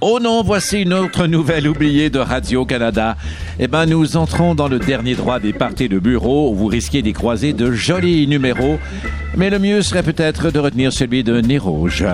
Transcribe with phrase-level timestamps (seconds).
[0.00, 3.16] Oh non, voici une autre nouvelle oubliée de Radio-Canada.
[3.58, 7.00] Eh ben, nous entrons dans le dernier droit des parties de bureau où vous risquez
[7.00, 8.78] d'y croiser de jolis numéros.
[9.36, 12.04] Mais le mieux serait peut-être de retenir celui de Nez Rouge.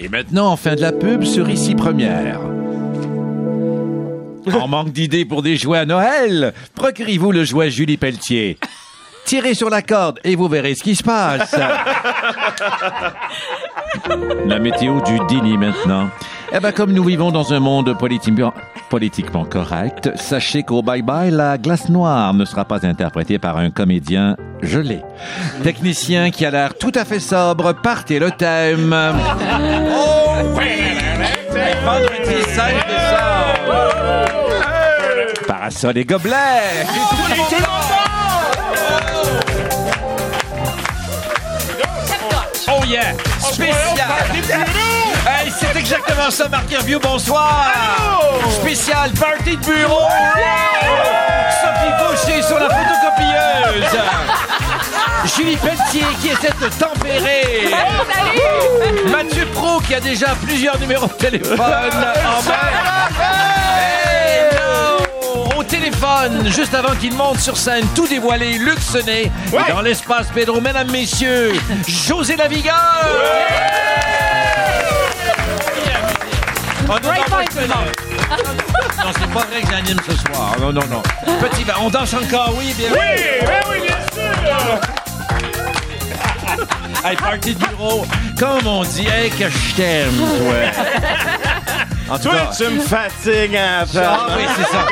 [0.00, 2.40] Et maintenant, en fin de la pub sur Ici Première.
[4.52, 8.58] En manque d'idées pour des jouets à Noël, procurez-vous le jouet Julie Pelletier.
[9.26, 11.54] Tirez sur la corde et vous verrez ce qui se passe.
[14.46, 16.08] La météo du Dini maintenant.
[16.52, 18.52] Eh ben, comme nous vivons dans un monde politiquement,
[18.88, 24.36] politiquement correct, sachez qu'au bye-bye, la glace noire ne sera pas interprétée par un comédien
[24.62, 25.00] gelé.
[25.62, 28.94] Technicien qui a l'air tout à fait sobre, partez le thème.
[29.92, 30.30] Oh,
[31.84, 32.56] vendredi 16
[32.88, 33.80] décembre.
[35.46, 36.84] Parasol et gobelets.
[42.90, 43.76] Spécial!
[45.24, 47.70] Hey, c'est exactement ça, Marc Hervieux, bonsoir!
[48.50, 50.08] Spécial party de bureau!
[51.60, 54.00] Sophie Fauché sur la photocopieuse!
[55.36, 57.70] Julie Pelletier qui essaie de tempérer!
[59.08, 63.19] Mathieu Pro qui a déjà plusieurs numéros de téléphone en main!
[66.00, 68.78] Téléphone, juste avant qu'il monte sur scène, tout dévoilé, Luc.
[69.06, 69.30] Et
[69.70, 71.52] dans l'espace Pedro, mesdames, messieurs,
[71.86, 72.74] José Lavigueur!
[76.88, 77.10] Oh, non,
[79.12, 80.56] c'est pas vrai que j'anime ce soir.
[80.58, 81.02] Non, non, non.
[81.38, 84.80] Petit, ben, on danse encore, oui, bien Oui, ben oui, bien sûr!
[87.04, 88.06] Hey, party de bureau.
[88.38, 90.54] Comme on dit, hey, que je t'aime, toi.
[92.10, 93.98] En tout Toi, cas, tu me fatigues un peu.
[94.02, 94.86] Ah oui, c'est ça.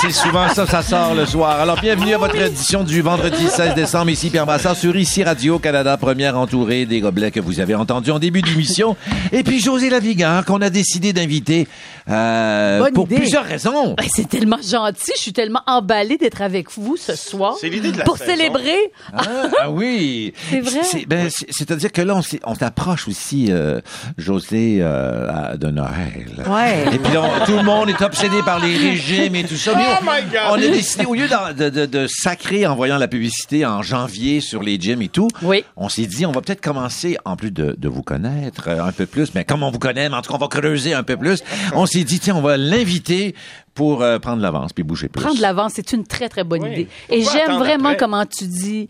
[0.00, 1.60] C'est souvent ça, ça sort le soir.
[1.60, 5.96] Alors, bienvenue à votre édition du vendredi 16 décembre, ici Pierre Bassard, sur Ici Radio-Canada,
[5.96, 8.96] première entourée des gobelets que vous avez entendus en début d'émission.
[9.32, 11.68] Et puis José Lavigueur, qu'on a décidé d'inviter
[12.10, 13.16] euh, pour idée.
[13.16, 13.94] plusieurs raisons.
[13.94, 15.12] Ben, c'est tellement gentil.
[15.14, 17.54] Je suis tellement emballée d'être avec vous ce soir.
[17.60, 18.32] C'est l'idée de la Pour saison.
[18.32, 18.92] célébrer.
[19.12, 19.22] Ah,
[19.62, 20.34] ah oui.
[20.50, 20.80] C'est vrai.
[21.06, 23.80] ben, c'est- C'est-à-dire que là, on, s'est- on t'approche aussi, euh,
[24.18, 26.26] José, euh, de Noël.
[26.46, 26.63] Ouais.
[26.92, 29.74] Et puis là, on- tout le monde est obsédé par les régimes et tout ça.
[29.76, 30.40] Mais Oh on, my God.
[30.50, 33.82] on a décidé, au lieu d'en- de, de, de sacrer en voyant la publicité en
[33.82, 35.64] janvier sur les gyms et tout, Oui.
[35.76, 38.92] on s'est dit, on va peut-être commencer, en plus de, de vous connaître euh, un
[38.92, 41.02] peu plus, mais comme on vous connaît, mais en tout cas, on va creuser un
[41.02, 41.42] peu plus.
[41.74, 43.34] On s'est dit, tiens, on va l'inviter
[43.74, 45.22] pour euh, prendre l'avance puis bouger plus.
[45.22, 46.70] Prendre l'avance, c'est une très, très bonne Oui.
[46.72, 46.88] idée.
[47.10, 47.96] Et j'aime attendre vraiment après?
[47.96, 48.88] comment tu dis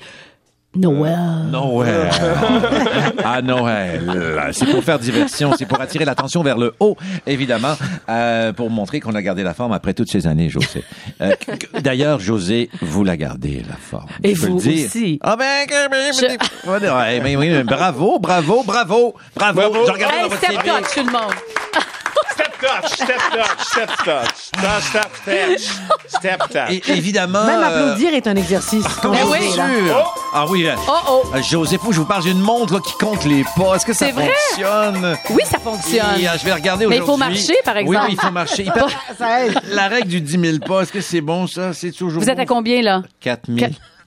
[0.77, 1.19] Noël.
[1.51, 2.11] Noël.
[3.25, 4.03] à Noël.
[4.53, 6.97] C'est pour faire diversion, c'est pour attirer l'attention vers le haut,
[7.27, 7.75] évidemment,
[8.09, 10.83] euh, pour montrer qu'on a gardé la forme après toutes ces années, José.
[11.21, 11.33] Euh,
[11.81, 14.09] D'ailleurs, José, vous la gardez, la forme.
[14.23, 14.87] Et Je vous le dire.
[14.87, 15.19] aussi.
[15.23, 19.63] Ah ben, Je- bravo, bravo, bravo, bravo.
[19.63, 19.75] Bravo.
[19.87, 20.57] Je dans Hey, votre CV.
[20.57, 21.33] touch, tout le monde.
[22.87, 24.83] Step touch, step touch, step touch.
[24.83, 25.61] Step, step touch.
[26.09, 26.71] Step touch.
[26.71, 27.45] Et évidemment.
[27.45, 28.85] Même euh, applaudir est un exercice.
[29.03, 29.51] Bien Ben oui.
[29.53, 30.15] sûr.
[30.33, 30.67] Ah oui.
[30.67, 31.23] euh, Oh, oh.
[31.35, 33.75] euh, José, que je vous parle d'une montre là, qui compte les pas.
[33.77, 34.33] Est-ce que ça C'est vrai?
[34.51, 35.17] fonctionne?
[35.31, 36.21] Oui, ça fonctionne.
[36.21, 38.07] Et, euh, je vais regarder Mais il faut marcher, par Oui, exemple.
[38.09, 38.63] oui, il faut marcher.
[38.65, 39.59] Il paraît- Ça aide.
[39.71, 41.73] La règle du 10 000 pas, est-ce que c'est bon, ça?
[41.73, 43.03] C'est toujours Vous êtes à combien, là?
[43.21, 43.43] 4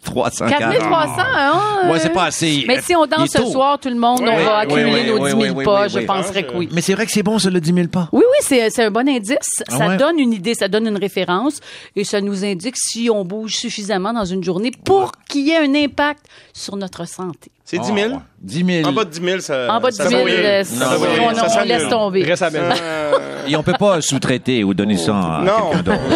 [0.08, 0.58] 340.
[0.60, 1.90] 4300, hein?
[1.92, 2.64] Ouais, c'est pas assez.
[2.68, 5.20] Mais si on danse ce soir, tout le monde, Oui, on va oui, accumuler oui,
[5.20, 5.88] nos oui, 10 000 oui, pas.
[5.88, 6.70] je penserais que oui.
[6.72, 8.10] Mais c'est vrai que c'est bon, ça, le 10 000 pas.
[8.12, 9.38] Oui, oui, c'est c'est un bon indice.
[9.70, 9.98] Ah ça ouais?
[9.98, 11.60] donne une idée, ça donne une référence
[11.96, 15.58] et ça nous indique si on bouge suffisamment dans une journée pour qu'il y ait
[15.58, 17.52] un impact sur notre santé.
[17.70, 17.98] C'est 10 000?
[18.16, 18.88] Oh, 10 000.
[18.88, 19.68] En bas de 10 000, ça.
[19.76, 20.36] En bas de 10 ça 000, va bien.
[20.38, 21.30] euh, Non, oui, bien.
[21.32, 22.24] on, Ça on laisse tomber.
[22.24, 22.50] Reste à.
[22.54, 23.12] Euh,
[23.46, 25.72] Et on peut pas sous-traiter ou donner ça à Non.
[25.72, 26.02] quelqu'un d'autre.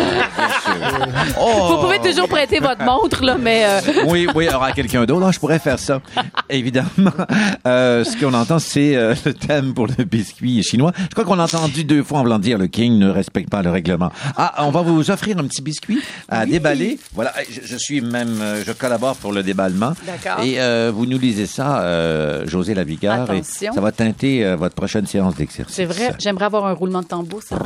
[1.39, 1.67] Oh.
[1.75, 5.31] Vous pouvez toujours prêter votre montre, là, mais euh, Oui, oui, alors à quelqu'un d'autre,
[5.33, 6.01] je pourrais faire ça.
[6.49, 7.11] Évidemment,
[7.67, 10.91] euh, ce qu'on entend, c'est euh, le thème pour le biscuit chinois.
[10.97, 13.61] Je crois qu'on a entendu deux fois en voulant dire le King ne respecte pas
[13.61, 14.11] le règlement.
[14.37, 16.97] Ah, on va vous offrir un petit biscuit à déballer.
[17.13, 19.93] Voilà, je, je suis même, je collabore pour le déballement.
[20.05, 20.43] D'accord.
[20.43, 23.73] Et euh, vous nous lisez ça, euh, José et Attention.
[23.73, 25.75] ça va teinter euh, votre prochaine séance d'exercice.
[25.75, 27.57] c'est vrai, j'aimerais avoir un roulement de tambour, ça.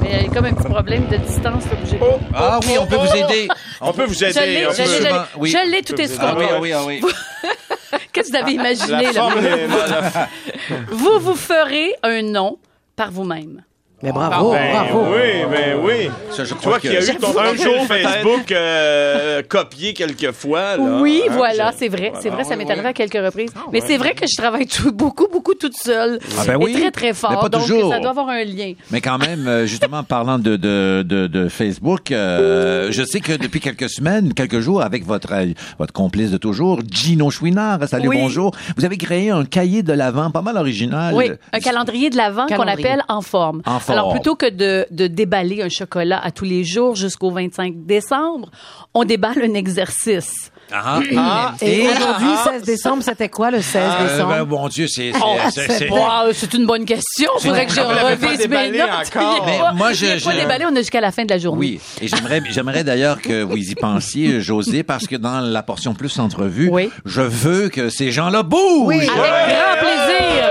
[0.00, 2.18] Mais il y a comme un petit problème de distance, là, pas.
[2.34, 3.48] Ah oui, on peut vous aider.
[3.80, 4.66] On peut vous Je l'ai, aider.
[4.76, 5.08] je l'ai, je l'ai.
[5.08, 5.50] souvent, oui.
[5.50, 7.00] Je l'ai, tout est sous Ah oui, ah oui, ah oui.
[8.12, 10.28] Qu'est-ce que vous avez imaginé, La là?
[10.90, 12.58] Vous vous ferez un nom
[12.96, 13.62] par vous-même.
[14.02, 15.04] Mais bravo, Ben bravo.
[15.14, 16.10] oui, ben oui.
[16.32, 20.76] Ça, je crois Toi qui que- as eu ton un jour Facebook euh, copié quelquefois.
[20.76, 22.12] Là, Oui, Hein, voilà, je- c'est vrai.
[22.20, 23.50] C'est vrai, ça m'est oui, arrivé à quelques reprises.
[23.72, 26.18] Mais c'est vrai que je travaille tout- beaucoup, beaucoup toute seule.
[26.38, 26.72] Ah ben oui.
[26.76, 27.30] Et très, très fort.
[27.30, 27.92] Mais pas donc, toujours.
[27.92, 28.72] ça doit avoir un lien.
[28.90, 33.32] Mais quand même, euh, justement, parlant de, de, de, de Facebook, euh, je sais que
[33.34, 35.32] depuis quelques semaines, quelques jours, avec votre,
[35.78, 38.18] votre complice de toujours, Gino Chouinard, salut, Oui.
[38.20, 41.14] bonjour, vous avez créé un cahier de l'Avent pas mal original.
[41.14, 43.62] Oui, un calendrier de l'Avent qu'on appelle en forme.
[43.66, 43.91] En forme.
[43.92, 48.50] Alors, plutôt que de, de déballer un chocolat à tous les jours jusqu'au 25 décembre,
[48.94, 50.50] on déballe un exercice.
[50.74, 54.30] Ah, ah, Et aujourd'hui, 16 décembre, c'était quoi le 16 euh, décembre?
[54.30, 55.12] ben, mon Dieu, c'est...
[55.50, 57.28] c'est- Oh, wow, une bonne question.
[57.40, 58.88] Faudrait que je revise mes notes.
[59.06, 59.42] encore.
[59.46, 61.12] Il est Mais pas- moi, je- il est pas je- déballé, on a jusqu'à la
[61.12, 61.58] fin de la journée.
[61.60, 66.18] Oui, et j'aimerais, d'ailleurs que vous y pensiez, José, parce que dans la portion plus
[66.18, 66.88] entrevue, Oui.
[67.04, 68.86] je veux que ces gens-là bougent.
[68.86, 68.96] Oui.
[68.96, 70.41] Avec grand plaisir.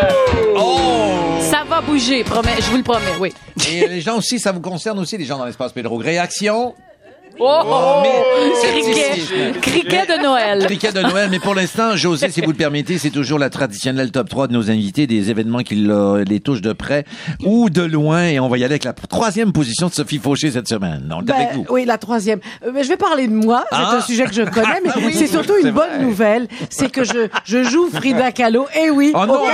[1.72, 3.34] Va bouger, je vous le promets, oui.
[3.72, 5.96] Et les gens aussi, ça vous concerne aussi, les gens dans l'espace Pedro.
[5.96, 6.76] Réaction?
[7.40, 10.66] Oh, oh, mais- criquet, criquet de Noël.
[10.66, 14.12] Criquet de Noël, mais pour l'instant, José, si vous le permettez, c'est toujours la traditionnelle
[14.12, 17.06] top 3 de nos invités, des événements qui le- les touchent de près
[17.46, 18.26] ou de loin.
[18.26, 21.04] Et on va y aller avec la troisième position de Sophie Fauché cette semaine.
[21.10, 21.66] Donc, Ben, avec vous.
[21.70, 22.40] oui, la troisième.
[22.66, 23.64] Euh, mais je vais parler de moi.
[23.70, 23.96] C'est Ah.
[23.98, 26.00] un sujet que je connais, mais Oui, c'est surtout une bonne vrai.
[26.04, 26.48] nouvelle.
[26.70, 28.68] C'est que je, je joue Frida Kahlo.
[28.84, 29.46] Et oui, Oh au,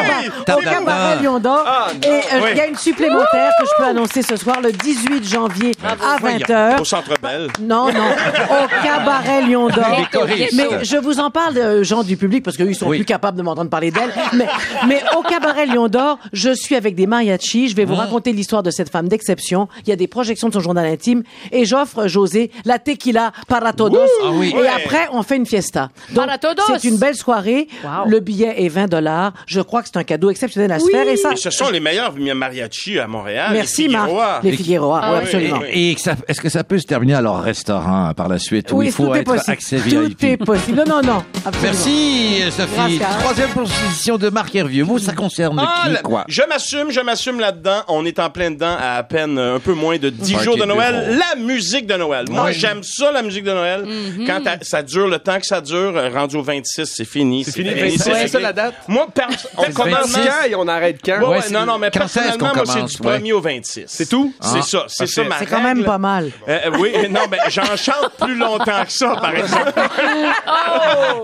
[0.46, 1.24] caba- cabaret.
[1.24, 1.64] Lion d'Or.
[1.66, 2.50] Ah, et euh, il oui.
[2.58, 6.82] y a une supplémentaire que je peux annoncer ce soir, le 18 janvier à 20h.
[6.82, 7.48] Au Centre Belle.
[7.68, 8.10] Non, non,
[8.50, 10.08] au cabaret Lion d'Or.
[10.54, 12.98] Mais je vous en parle, euh, gens du public, parce qu'eux, ils sont Oui.
[12.98, 14.12] plus capables de m'entendre parler d'elle.
[14.34, 14.48] Mais,
[14.88, 17.70] mais au cabaret Lion d'Or, je suis avec des mariachis.
[17.70, 18.00] Je vais vous Mmh.
[18.00, 19.68] raconter l'histoire de cette femme d'exception.
[19.86, 21.24] Il y a des projections de son journal intime.
[21.52, 24.00] Et j'offre, euh, José, la tequila para todos.
[24.24, 24.54] Ah oui.
[24.56, 24.68] Et Ouais.
[24.68, 25.90] après, on fait une fiesta.
[26.12, 26.64] Donc, Para todos.
[26.68, 27.68] c'est une belle soirée.
[27.84, 28.08] Wow.
[28.10, 29.34] Le billet est 20 dollars.
[29.46, 31.08] Je crois que c'est un cadeau exceptionnel à se faire.
[31.08, 33.50] Et ça, Et ce sont les meilleurs mariachis à Montréal.
[33.54, 34.06] merci, les Marc.
[34.08, 34.40] Figueroa.
[34.44, 35.60] Les Figueroa, Ah oui, absolument.
[35.72, 37.16] Et que ça- est-ce que ça peut se terminer?
[37.16, 39.52] À leur restaurant par la suite où il faut tout être possible.
[39.52, 40.24] accès Tout VIP?
[40.24, 40.78] est possible.
[40.78, 41.24] Non, non, non.
[41.46, 41.74] Absolument.
[41.74, 43.00] Merci, Sophie.
[43.20, 44.84] Troisième position de Marc Hervieux.
[44.84, 46.24] Vous, ça concerne Ah, qui, quoi?
[46.28, 47.82] Je m'assume, je m'assume là-dedans.
[47.88, 50.58] On est en plein dedans à à peine un peu moins de 10 Party jours
[50.58, 51.18] de Noël.
[51.20, 52.26] La musique de Noël.
[52.30, 53.86] Moi, j'aime ça, la musique de Noël.
[54.26, 57.44] Quand ta- ça dure le temps que ça dure, rendu au 26, c'est fini.
[57.44, 58.74] C'est fini, 26, c'est ça la date?
[58.88, 59.08] Moi,
[59.58, 60.28] on le commence 26.
[60.28, 61.20] quand et on arrête quand?
[61.20, 63.84] Ouais, ouais, c'est- non, non, mais quand personnellement, moi, c'est du 1er au 26.
[63.88, 64.34] C'est tout?
[64.42, 66.32] C'est ça, c'est ça ma C'est quand même pas mal.
[66.48, 69.74] Euh, oui, non, mais j'en chante plus longtemps que ça, par exemple.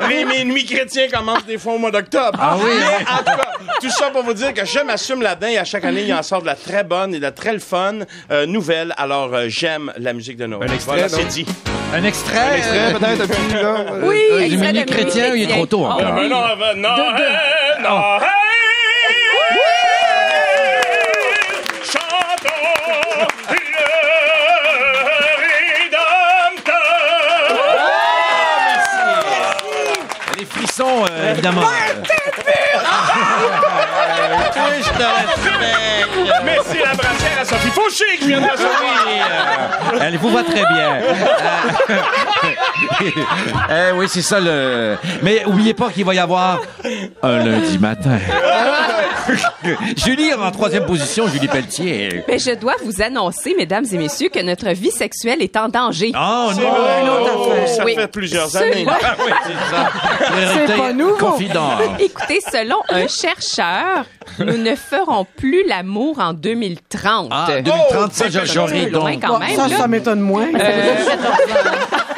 [0.10, 2.38] Les, mes nuits chrétiens commencent des fois au mois d'octobre.
[2.42, 2.72] Ah oui?
[2.78, 3.50] Mais en tout cas,
[3.81, 6.24] tout ça pour vous dire que je m'assume là-dedans et à chaque année, il en
[6.24, 8.00] sort de la très bonne et de la très le fun
[8.31, 8.94] euh, nouvelle.
[8.98, 10.70] Alors, euh, j'aime la musique de Noël.
[10.70, 11.18] Un extrait, voilà, non?
[11.20, 11.46] c'est dit.
[11.94, 12.40] Un extrait?
[12.40, 13.60] Un extrait, peut-être, un petit, là?
[13.62, 16.14] euh, Oui, Euh, du de chrétien, il est trop tôt encore.
[16.18, 16.28] oui.
[16.30, 18.20] non, euh, non, euh, non,
[30.74, 31.62] Frissons, euh, évidemment.
[35.08, 36.44] Respecte.
[36.46, 40.06] Mais c'est la brassière à Sophie Fauché qui vient de la.
[40.06, 40.98] Elle vous va très bien.
[43.70, 44.98] Eh oui, c'est ça le.
[45.22, 46.60] Mais oubliez pas qu'il va y avoir
[47.22, 48.18] un lundi matin.
[49.98, 52.24] Julie en troisième position, Julie Pelletier.
[52.28, 56.12] Mais je dois vous annoncer, mesdames et messieurs, que notre vie sexuelle est en danger.
[56.16, 56.72] Oh non!
[56.72, 57.54] vrai, une autre oh.
[57.68, 57.96] Ça Oui.
[57.96, 58.86] fait plusieurs Ce- années.
[58.90, 60.68] Ah oui, c'est ça.
[60.68, 61.18] C'est pas nouveau.
[61.18, 61.70] Confident.
[62.00, 64.06] Écoutez, selon un chercheur,
[64.40, 67.28] nous ne ferons plus l'amour en 2030.
[67.31, 69.22] Ah, 2030, ça, Oh, j'aurais donc.
[69.22, 69.56] quand Bon, même.
[69.56, 69.78] ça, là.
[69.78, 70.48] ça m'étonne moins.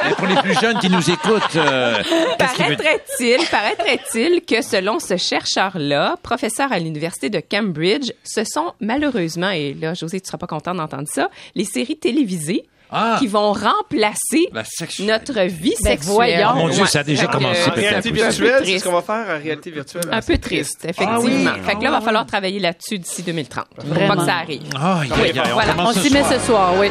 [0.07, 1.96] Et pour les plus jeunes qui nous écoutent, euh,
[2.38, 9.74] Paraîtrait-il, paraîtrait-il que selon ce chercheur-là, professeur à l'université de Cambridge, ce sont malheureusement, et
[9.74, 13.15] là, José, tu seras pas content d'entendre ça, les séries télévisées Ah.
[13.19, 14.47] qui vont remplacer
[14.99, 16.13] notre vie Ben, sexuelle.
[16.13, 16.49] voyons.
[16.54, 17.75] Oh mon Dieu, ça a déjà commencé, euh, peut-être.
[17.89, 20.04] Réalité virtuelle, c'est ce qu'on va faire en réalité virtuelle.
[20.11, 21.13] Un peu triste, effectivement.
[21.15, 21.63] Ah oui.
[21.65, 23.65] Fait que là, il va falloir travailler là-dessus d'ici 2030.
[23.75, 24.15] Faut pas Vraiment.
[24.18, 24.61] que ça arrive.
[24.80, 26.87] Ah, aïe, aïe, aïe, on Voilà, s'y met ce soir, oui.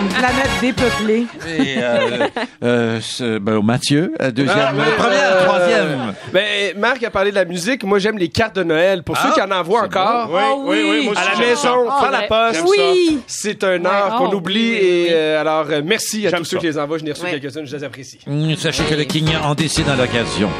[0.00, 1.26] Une planète dépeuplée.
[1.48, 2.28] Et, euh,
[2.62, 4.72] euh, ce- ben, Mathieu, euh, deuxième, Ah,
[5.02, 6.14] première, euh, troisième.
[6.32, 7.82] Ben, Marc a parlé de la musique.
[7.84, 9.02] Moi, j'aime les cartes de Noël.
[9.02, 10.30] Pour Ah, ceux qui en envoient encore,
[10.66, 12.62] Oui, oui, oui, à la maison, par la poste.
[12.66, 13.20] Oui.
[13.26, 14.54] C'est un art qu'on Oh, oublie.
[14.70, 15.10] oui, oui, et oui.
[15.24, 16.98] Euh, alors, euh, merci à tous ceux qui les envoient.
[16.98, 17.38] Je n'ai reçu Ouais.
[17.38, 18.18] quelques-unes, je les apprécie.
[18.56, 20.50] Sachez que le King en décide à l'occasion.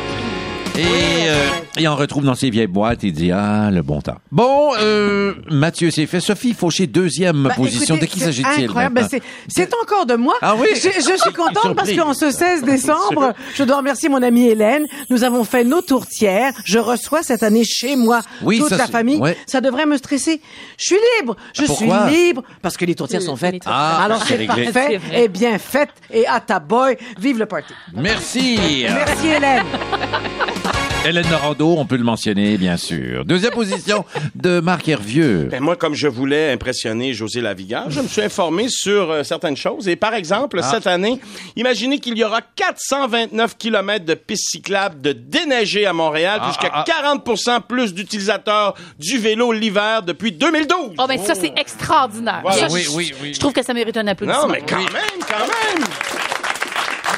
[0.76, 0.82] Et
[1.28, 4.16] euh, et on retrouve dans ses vieilles boîtes, il dit Ah, le bon temps.
[4.32, 6.20] Bon, euh, Mathieu, c'est fait.
[6.20, 7.94] Sophie Fauché, deuxième Bah, position.
[7.94, 8.94] écoutez, de qui c'est s'agit-il Incroyable.
[8.94, 9.08] maintenant?
[9.12, 10.34] Ben, c'est, c'est encore de moi.
[10.42, 10.66] Ah oui?
[10.74, 14.84] Je, je suis contente parce qu'en ce 16 décembre, je dois remercier mon amie Hélène.
[15.10, 16.52] Nous avons fait nos tourtières.
[16.64, 19.18] Je reçois cette année chez moi Oui, toute ça, la c'est- famille.
[19.18, 19.36] ouais.
[19.46, 20.40] Ça devrait me stresser.
[20.78, 21.36] Je suis libre.
[21.54, 22.10] Je suis Pourquoi?
[22.10, 23.62] libre parce que les tourtières sont faites.
[23.66, 24.64] Ah, Alors c'est c'est réglé.
[24.64, 24.88] parfait.
[24.90, 25.24] C'est vrai.
[25.24, 25.90] Et bien faites.
[26.12, 27.72] Et à ta boy, vive le party.
[27.94, 28.58] Merci.
[28.88, 29.62] Merci Hélène.
[31.06, 33.26] Hélène Norando, on peut le mentionner, bien sûr.
[33.26, 35.49] Deuxième position de Marc Hervieux.
[35.50, 39.56] Ben moi, comme je voulais impressionner José Lavigueur, je me suis informé sur euh, certaines
[39.56, 39.87] choses.
[39.87, 40.70] Et par exemple, Ah.
[40.70, 41.20] cette année,
[41.56, 46.70] imaginez qu'il y aura 429 km de pistes cyclables de déneigées à Montréal, Ah, jusqu'à
[46.73, 50.94] ah, 40% plus d'utilisateurs du vélo l'hiver depuis 2012.
[50.99, 52.40] Oh, ben ça, c'est extraordinaire.
[52.42, 52.68] Voilà.
[52.68, 53.34] Ça, Oui, je- oui, oui.
[53.34, 54.46] Je trouve que ça mérite un applaudissement.
[54.46, 55.84] non, mais quand même, quand même!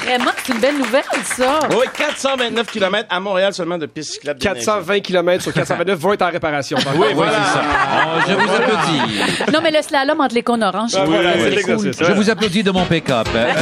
[0.07, 1.59] Vraiment, c'est une belle nouvelle, ça.
[1.71, 4.65] Oui, 429 km à Montréal seulement de pistes cyclables déneigées.
[4.65, 6.77] 420 km sur 429 vont être en réparation.
[6.83, 7.13] par contre.
[7.13, 7.33] voilà.
[7.43, 9.51] Oh, je vous applaudis.
[9.53, 11.91] Non, mais le slalom entre les cônes oranges, Ah, voilà, c'est c'est cool.
[12.07, 13.27] Je vous applaudis de mon pick-up.
[13.35, 13.53] Euh,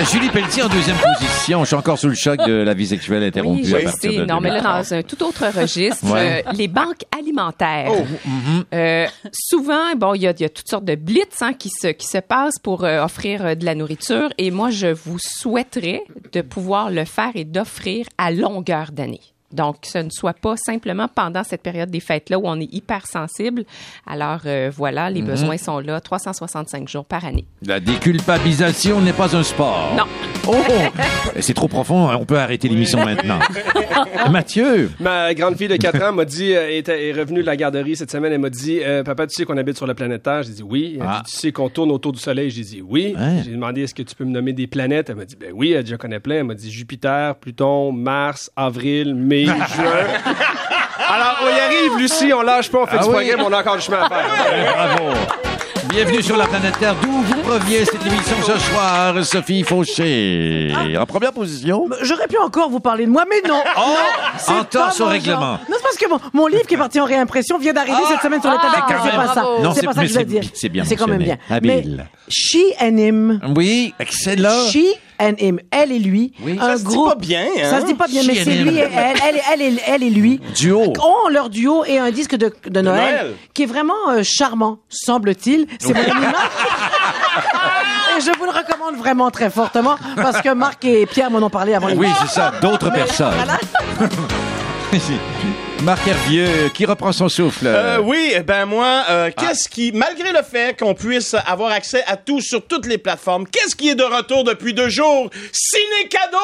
[0.12, 1.60] Julie Pelletier en deuxième position.
[1.60, 4.10] Je suis encore sous le choc de la vie sexuelle interrompue Oui, à je partir
[4.12, 4.16] sais.
[4.18, 4.88] de Non, mais là, 2014.
[4.90, 6.44] dans un tout autre registre, Ouais.
[6.46, 7.90] euh, les banques alimentaires.
[7.90, 8.04] Oh.
[8.74, 11.70] Euh, souvent, bon, il y a, il y a toutes sortes de blitz hein, qui,
[11.70, 14.28] se, qui se passent pour euh, offrir euh, de la nourriture.
[14.38, 16.02] Et moi, je vous souhaiterais
[16.32, 19.35] de pouvoir le faire et d'offrir à longueur d'année.
[19.52, 23.06] Donc, ce ne soit pas simplement pendant cette période des fêtes-là où on est hyper
[23.06, 23.64] sensible.
[24.06, 25.14] Alors, euh, voilà, Mhm.
[25.14, 27.46] les besoins sont là, 365 jours par année.
[27.64, 29.92] La déculpabilisation n'est pas un sport.
[29.96, 30.04] Non.
[30.48, 30.54] Oh!
[31.40, 32.08] C'est trop profond.
[32.18, 33.38] On peut arrêter l'émission maintenant.
[34.30, 34.90] Mathieu.
[35.00, 37.96] Ma grande fille de 4 ans m'a dit, euh, est, est revenue de la garderie
[37.96, 40.42] cette semaine, elle m'a dit, euh, papa, tu sais qu'on habite sur la planète Terre?
[40.42, 40.96] J'ai dit oui.
[41.00, 41.22] Elle Ah.
[41.24, 42.50] dit, tu sais qu'on tourne autour du Soleil?
[42.50, 43.14] J'ai dit oui.
[43.18, 43.42] Hein?
[43.44, 45.10] J'ai demandé, est-ce que tu peux me nommer des planètes?
[45.10, 46.36] Elle m'a dit, ben oui, elle dit, je connais plein.
[46.36, 49.35] Elle m'a dit Jupiter, Pluton, Mars, Avril, mai,
[51.08, 53.12] Alors, on y arrive, Lucie, on lâche pas, on fait Ah du oui.
[53.14, 54.24] progrès, mais on a encore du chemin à faire.
[54.96, 55.10] Bravo.
[55.88, 56.94] Bienvenue sur la planète Terre.
[57.00, 60.72] D'où vous provient cette émission ce soir, Sophie Fauché?
[60.98, 61.86] En première position?
[62.02, 63.62] J'aurais pu encore vous parler de moi, mais non.
[63.78, 63.94] Oh!
[64.36, 65.40] c'est En torse au règlement.
[65.40, 65.60] genre.
[65.70, 68.20] Non, c'est parce que mon, mon livre qui est parti en réimpression vient d'arriver cette
[68.20, 68.86] semaine sur le Ah, tabac.
[68.88, 69.42] quand c'est pas ça.
[69.62, 70.42] Non, c'est pas ça que je veux dire.
[70.54, 71.36] c'est bien C'est quand même bien.
[71.48, 71.96] Habile.
[71.98, 73.40] Mais she and him.
[73.56, 74.66] Oui, excellent.
[74.68, 74.78] She
[75.20, 75.58] and him.
[75.70, 76.32] Elle et lui.
[76.42, 76.58] Oui.
[76.60, 77.08] Un Ça se dit groupe.
[77.10, 77.70] pas bien, hein?
[77.70, 78.68] Ça se dit pas bien, She mais and c'est him.
[78.68, 79.16] lui et elle.
[79.26, 80.40] Elle, et- elle, elle et lui.
[80.56, 80.92] Duo.
[81.00, 83.34] Ont leur duo et un disque de, de Noël, Noël.
[83.54, 85.66] qui est vraiment euh, charmant, semble-t-il.
[85.78, 86.00] C'est mon.
[88.16, 91.50] Et je vous le recommande vraiment très fortement parce que Marc et Pierre m'en ont
[91.50, 92.50] parlé avant Oui, c'est ça.
[92.62, 93.34] D'autres personnes.
[95.82, 97.66] Marc Hervieux, qui reprend son souffle?
[97.66, 102.02] Euh, oui, eh ben moi, euh, qu'est-ce qui, malgré le fait qu'on puisse avoir accès
[102.06, 105.28] à tout sur toutes les plateformes, qu'est-ce qui est de retour depuis deux jours?
[105.52, 106.38] Ciné cadeau!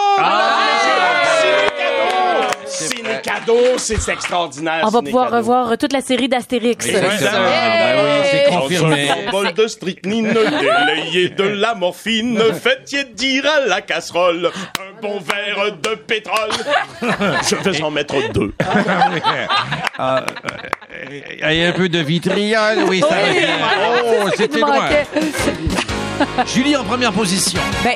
[1.40, 2.32] Ciné cadeau!
[2.66, 4.82] Ciné cadeau, c'est extraordinaire.
[4.84, 6.86] On va pouvoir revoir toute la série d'Astérix.
[6.86, 6.94] Hey!
[6.94, 9.08] Ben oui, c'est confirmé.
[9.30, 15.76] bol de strychnine, délayé de la morphine, faites tiédir à la casserole un bon verre
[15.82, 16.50] de pétrole.
[17.00, 18.41] Je vais en mettre deux.
[19.98, 20.24] Ah,
[21.44, 23.48] euh, et un peu de vitriol, oui, ça va bien.
[24.04, 24.80] Oh, c'était Il loin.
[24.82, 25.06] manquait.
[26.46, 27.60] Julie en première position.
[27.84, 27.94] Ben,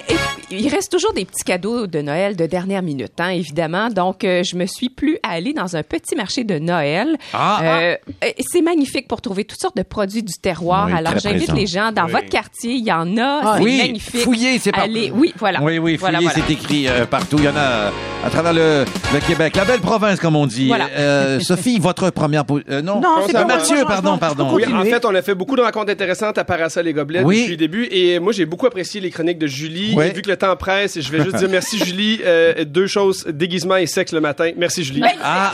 [0.50, 3.88] il reste toujours des petits cadeaux de Noël de dernière minute, hein, évidemment.
[3.88, 7.16] Donc, euh, je me suis plus à aller dans un petit marché de Noël.
[7.32, 7.60] Ah.
[7.62, 10.86] Euh, euh, c'est magnifique pour trouver toutes sortes de produits du terroir.
[10.86, 12.12] Oui, Alors, j'invite les gens dans Oui.
[12.12, 12.72] votre quartier.
[12.74, 13.40] Il y en a.
[13.44, 14.20] Ah, c'est oui, magnifique.
[14.22, 14.90] fouillez, c'est partout.
[14.90, 15.62] Allez, oui, voilà.
[15.62, 16.46] Oui, oui, Voilà, fouillez, voilà.
[16.46, 17.36] c'est écrit euh, partout.
[17.38, 17.90] Il y en a euh,
[18.24, 19.54] à travers le, le Québec.
[19.56, 20.68] La belle province, comme on dit.
[20.68, 20.86] Voilà.
[20.96, 22.82] Euh, Sophie, votre première position.
[22.82, 24.54] non, Non, c'est Mathieu, pardon, pardon.
[24.54, 27.40] Oui, en fait, on a fait beaucoup de rencontres intéressantes à Parasol et Gobelets Oui.
[27.42, 27.88] depuis le début.
[27.90, 29.94] Et moi, j'ai beaucoup apprécié les chroniques de Julie.
[29.94, 30.08] Ouais.
[30.08, 32.20] Et vu que le temps presse, je vais juste dire merci, Julie.
[32.24, 34.50] Euh, deux choses, déguisement et sexe le matin.
[34.56, 35.02] Merci, Julie.
[35.22, 35.52] Ah.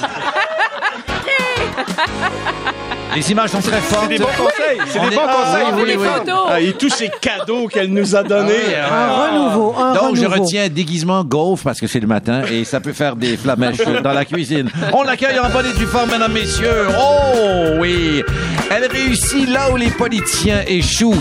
[3.15, 4.05] Les images sont très fortes.
[4.09, 4.79] C'est des bons conseils.
[4.89, 5.67] C'est des bons Ah, conseils.
[5.77, 6.05] oui, les oui.
[6.07, 6.19] faites.
[6.31, 6.47] Photos.
[6.49, 8.75] Ah, et tous ces cadeaux qu'elle nous a donnés.
[8.75, 12.65] Ah, Un renouveau, un Donc, je retiens déguisement golf parce que c'est le matin et
[12.65, 14.71] ça peut faire des flamèches dans la cuisine.
[14.95, 16.87] On l'accueille en bonne et due forme, mesdames, messieurs.
[16.99, 18.23] Oh, oui.
[18.71, 21.15] Elle réussit là où les politiciens échouent.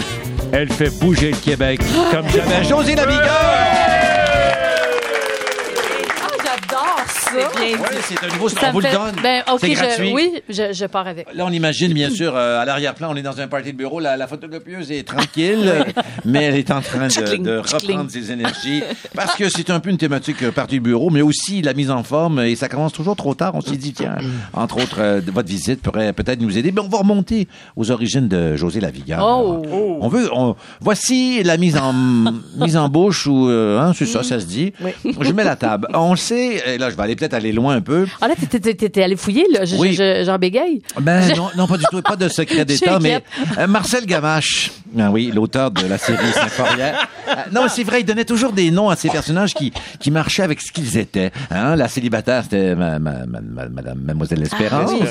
[0.53, 1.81] Elle fait bouger le Québec
[2.11, 2.63] comme jamais.
[2.63, 4.00] José Lavigueur!
[7.35, 7.75] Bien dit.
[7.79, 9.15] Oui, c'est un nouveau, Ça on me vous le donne.
[9.23, 10.11] Ben, ok, c'est je, gratuit.
[10.13, 11.27] oui, je, je pars avec.
[11.33, 13.99] Là, on imagine, bien sûr, euh, à l'arrière-plan, on est dans un party de bureau,
[13.99, 15.83] la, la photocopieuse est tranquille, euh,
[16.25, 18.83] mais elle est en train de, reprendre ses énergies,
[19.15, 21.91] parce que c'est un peu une thématique euh, party de bureau, mais aussi la mise
[21.91, 23.53] en forme, et ça commence toujours trop tard.
[23.55, 24.15] On s'est dit, tiens,
[24.53, 28.27] entre autres, euh, votre visite pourrait peut-être nous aider, mais on va remonter aux origines
[28.27, 29.19] de José Lavigueur.
[29.23, 29.97] Oh.
[30.01, 31.93] On veut, on- voici la mise en
[32.57, 34.73] mise en bouche ou, euh, hein, c'est ça, ça se dit.
[35.19, 35.87] Je mets la table.
[35.93, 38.07] On le sait, et là, je vais aller peut-être aller loin un peu.
[38.19, 39.63] Ah là, t'étais- allé fouiller, là.
[39.65, 39.93] Je- Oui.
[39.93, 40.37] je- Jean.
[40.99, 43.23] Ben Je- non, non, pas du tout, pas de secret d'État, mais
[43.59, 47.07] euh, Marcel Gamache, ah oui, l'auteur de la série Saint-Fourière.
[47.29, 50.41] Euh, non, c'est vrai, il donnait toujours des noms à ces personnages qui qui marchaient
[50.43, 51.31] avec ce qu'ils étaient.
[51.51, 54.91] Hein, la célibataire, c'était ma, ma- ma- ma- Madame Mademoiselle Espérance.
[54.91, 55.05] Oui.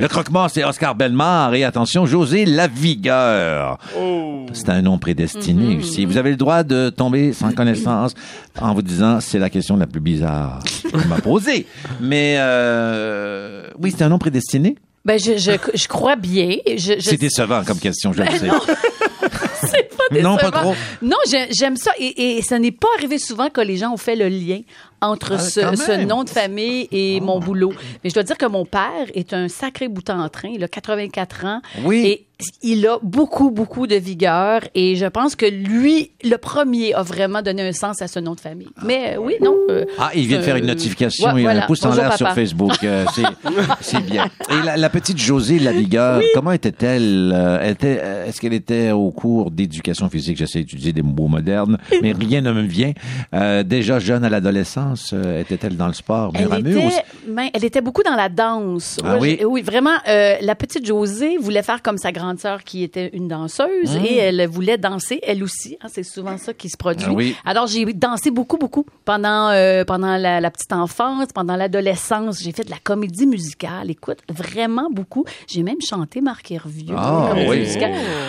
[0.00, 1.54] Le croque-mort, c'est Oscar Bellemare.
[1.54, 3.78] Et attention, José Lavigueur.
[3.98, 4.46] Oh.
[4.52, 6.04] C'est un nom prédestiné aussi.
[6.04, 8.14] Vous avez le droit de tomber sans connaissance
[8.60, 10.58] en vous disant c'est la question la plus bizarre
[10.90, 11.51] qu'on m'a posée.
[12.00, 14.76] Mais euh, oui, c'est un nom prédestiné.
[15.04, 16.56] Ben, je, je, je crois bien.
[16.66, 18.48] Je, je- C'est décevant comme question, je le sais.
[19.62, 20.60] c'est pas Non, pas décevant.
[20.60, 20.74] trop.
[21.02, 21.90] Non, j'ai- j'aime ça.
[21.98, 24.60] Et, et ça n'est pas arrivé souvent que les gens ont fait le lien
[25.00, 27.72] entre Ah, ce, nom de famille et mon boulot.
[28.04, 30.50] Mais je dois dire que mon père est un sacré bouton en train.
[30.54, 31.60] Il a 84 ans.
[31.84, 32.04] Oui.
[32.06, 32.26] Et
[32.62, 34.60] il a beaucoup, beaucoup de vigueur.
[34.74, 38.34] Et je pense que lui, le premier, a vraiment donné un sens à ce nom
[38.34, 38.68] de famille.
[38.84, 39.54] Mais euh, oui, non.
[39.70, 41.64] euh, Ah, il vient de faire une euh, notification ouais, et voilà.
[41.64, 42.28] un pouce en l'air sur.
[42.32, 42.72] Facebook.
[43.80, 44.26] C'est, bien.
[44.50, 47.32] Et la, la petite Josée Lavigueur, comment était-elle?
[47.62, 50.36] elle était, est-ce qu'elle était au cours d'éducation physique?
[50.38, 52.92] J'essaie d'utiliser des mots modernes, mais rien ne me vient.
[53.34, 57.48] Euh, déjà jeune à l'adolescence, était-elle dans le sport mur à Elle ou- était, ben,
[57.52, 58.98] elle était beaucoup dans la danse.
[59.04, 59.40] Ah oui?
[59.44, 59.96] oui, vraiment.
[60.06, 64.46] la petite Josée voulait faire comme sa grande sœur qui était une danseuse et elle
[64.48, 65.76] voulait danser elle aussi.
[65.82, 67.06] hein, c'est souvent ça qui se produit.
[67.06, 67.10] Mmh.
[67.10, 67.36] Ah oui.
[67.44, 72.40] Alors j'ai dansé beaucoup, beaucoup pendant euh, pendant la, la petite enfance, pendant l'adolescence.
[72.42, 73.90] J'ai fait de la comédie musicale.
[73.90, 75.24] Écoute, vraiment beaucoup.
[75.48, 76.94] J'ai même chanté Marc Hervieux.
[76.96, 77.66] Ah, oui.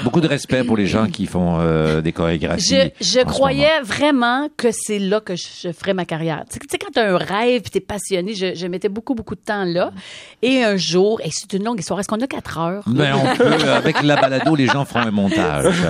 [0.04, 2.92] Beaucoup de respect pour les gens qui font euh, des chorégraphies.
[3.00, 6.44] Je, croyais vraiment que c'est là que je, je ferais ma carrière.
[6.50, 9.16] Tu sais- quand tu as un rêve puis tu es passionné, je, je mettais beaucoup,
[9.16, 9.92] beaucoup de temps là.
[10.42, 12.84] Et un jour, et c'est une longue histoire, est-ce qu'on a quatre heures?
[12.88, 13.58] Ben, on peut,
[13.94, 15.74] avec la balado, les gens feront un montage.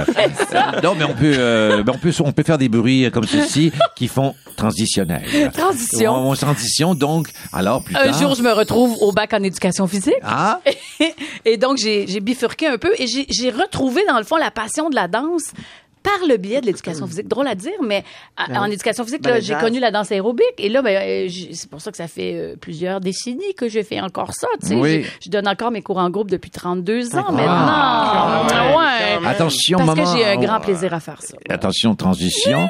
[0.83, 4.07] Non, mais on peut, euh, on peut, on peut faire des bruits comme ceci qui
[4.07, 5.24] font transitionnel.
[5.53, 6.13] Transition.
[6.13, 8.03] On, on transition, donc, alors plus tard.
[8.07, 10.13] Un jour, je me retrouve au bac en éducation physique.
[10.24, 10.60] Ah,
[11.45, 14.95] et donc, j'ai bifurqué un peu et j'ai retrouvé, dans le fond, la passion de
[14.95, 15.53] la danse
[16.03, 17.27] par le biais de l'éducation physique.
[17.29, 18.03] Drôle à dire, mais
[18.38, 20.43] à- en éducation physique, Ben, j'ai connu la danse aérobique.
[20.57, 23.81] Et là, ben, euh, c'est pour ça que ça fait euh, plusieurs décennies que je
[23.81, 24.48] fais encore ça.
[24.62, 24.75] tu sais.
[24.75, 25.03] Oui.
[25.03, 27.31] Je, je donne encore mes cours en groupe depuis 32 ans Ah.
[27.31, 27.45] maintenant.
[27.48, 29.27] Ah ouais.
[29.27, 30.03] attention, Parce maman.
[30.13, 31.36] que j'ai un grand plaisir à faire ça.
[31.50, 32.67] Attention, transition.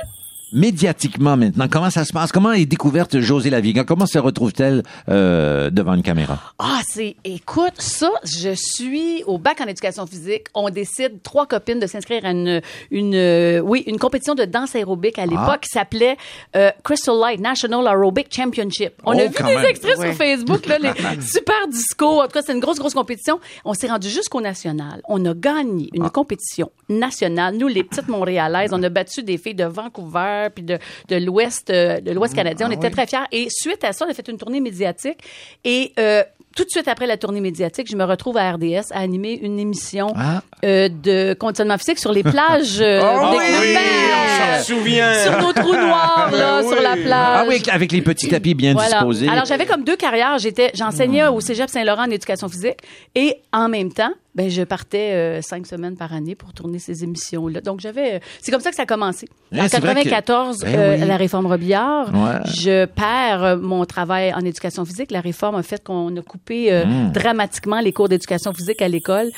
[0.54, 2.32] Médiatiquement maintenant, comment ça se passe?
[2.32, 3.84] Comment est découverte José Laviga?
[3.84, 6.40] Comment se retrouve-t-elle euh, devant une caméra?
[6.60, 10.44] Ah, c'est, écoute, ça, je suis au bac en éducation physique.
[10.54, 14.76] On décide, trois copines, de s'inscrire à une, une, euh, oui, une compétition de danse
[14.76, 16.18] aérobique à l'époque qui s'appelait
[16.56, 18.94] euh, Crystal Light National Aerobic Championship.
[19.04, 19.66] On Oh, a vu des même.
[19.66, 20.08] extraits Ouais.
[20.10, 20.92] sur Facebook, là, les
[21.22, 22.22] super disco.
[22.22, 23.40] En tout cas, c'est une grosse, grosse compétition.
[23.66, 25.02] On s'est rendu jusqu'au national.
[25.08, 27.56] On a gagné une compétition nationale.
[27.58, 30.78] Nous, les petites Montréalaises, on a battu des filles de Vancouver puis de,
[31.10, 32.68] de l'Ouest, euh, de l'Ouest canadien.
[32.70, 33.20] On était très fiers.
[33.32, 35.18] Et suite à ça, on a fait une tournée médiatique.
[35.64, 36.24] Et euh,
[36.56, 39.60] tout de suite après la tournée médiatique, je me retrouve à RDS à animer une
[39.60, 40.42] émission Ah.
[40.64, 43.80] euh, de conditionnement physique sur les plages euh, Oh des oui, Cléments.
[44.24, 45.14] on s'en souvient.
[45.16, 47.08] Sur nos trous noirs, là, Ben sur la plage.
[47.12, 48.98] Ah oui, avec les petits tapis bien Voilà.
[48.98, 49.28] disposés.
[49.30, 50.38] Alors, j'avais comme deux carrières.
[50.38, 52.78] J'étais, j'enseignais au Cégep Saint-Laurent en éducation physique
[53.16, 57.04] et en même temps, ben, je partais euh, cinq semaines par année pour tourner ces
[57.04, 57.62] émissions-là.
[57.62, 59.28] Donc, j'avais, euh, c'est comme ça que ça a commencé.
[59.52, 61.06] Ouais, en c'est vrai que- 94, Ben euh, oui.
[61.08, 62.40] la réforme Robillard, Ouais.
[62.46, 65.12] je perds euh, mon travail en éducation physique.
[65.12, 67.12] La réforme a fait qu'on a coupé euh, Hmm.
[67.12, 69.30] dramatiquement les cours d'éducation physique à l'école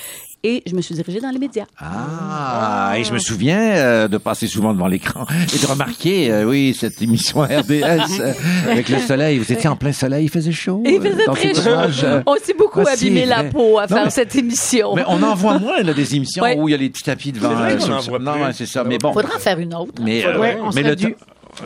[0.47, 1.65] et je me suis dirigée dans les médias.
[1.79, 6.43] Ah, et je me souviens euh, de passer souvent devant l'écran et de remarquer, euh,
[6.45, 8.33] oui, cette émission RDS euh,
[8.69, 9.39] avec le soleil.
[9.39, 10.83] Vous étiez en plein soleil, il faisait chaud.
[10.85, 12.21] Il faisait très chaud.
[12.27, 14.95] On s'est beaucoup Ah, abîmé la peau à Non, faire mais- cette émission.
[14.95, 16.55] Mais on en voit moins là, des émissions Ouais.
[16.57, 17.49] où il y a les petits tapis devant.
[17.55, 18.83] Vrai euh, qu'on sur- en voit non, c'est ça.
[18.83, 19.13] Mais bon.
[19.13, 19.93] Faudra en faire une autre.
[20.01, 21.15] Mais, euh, Ouais, on mais le dû.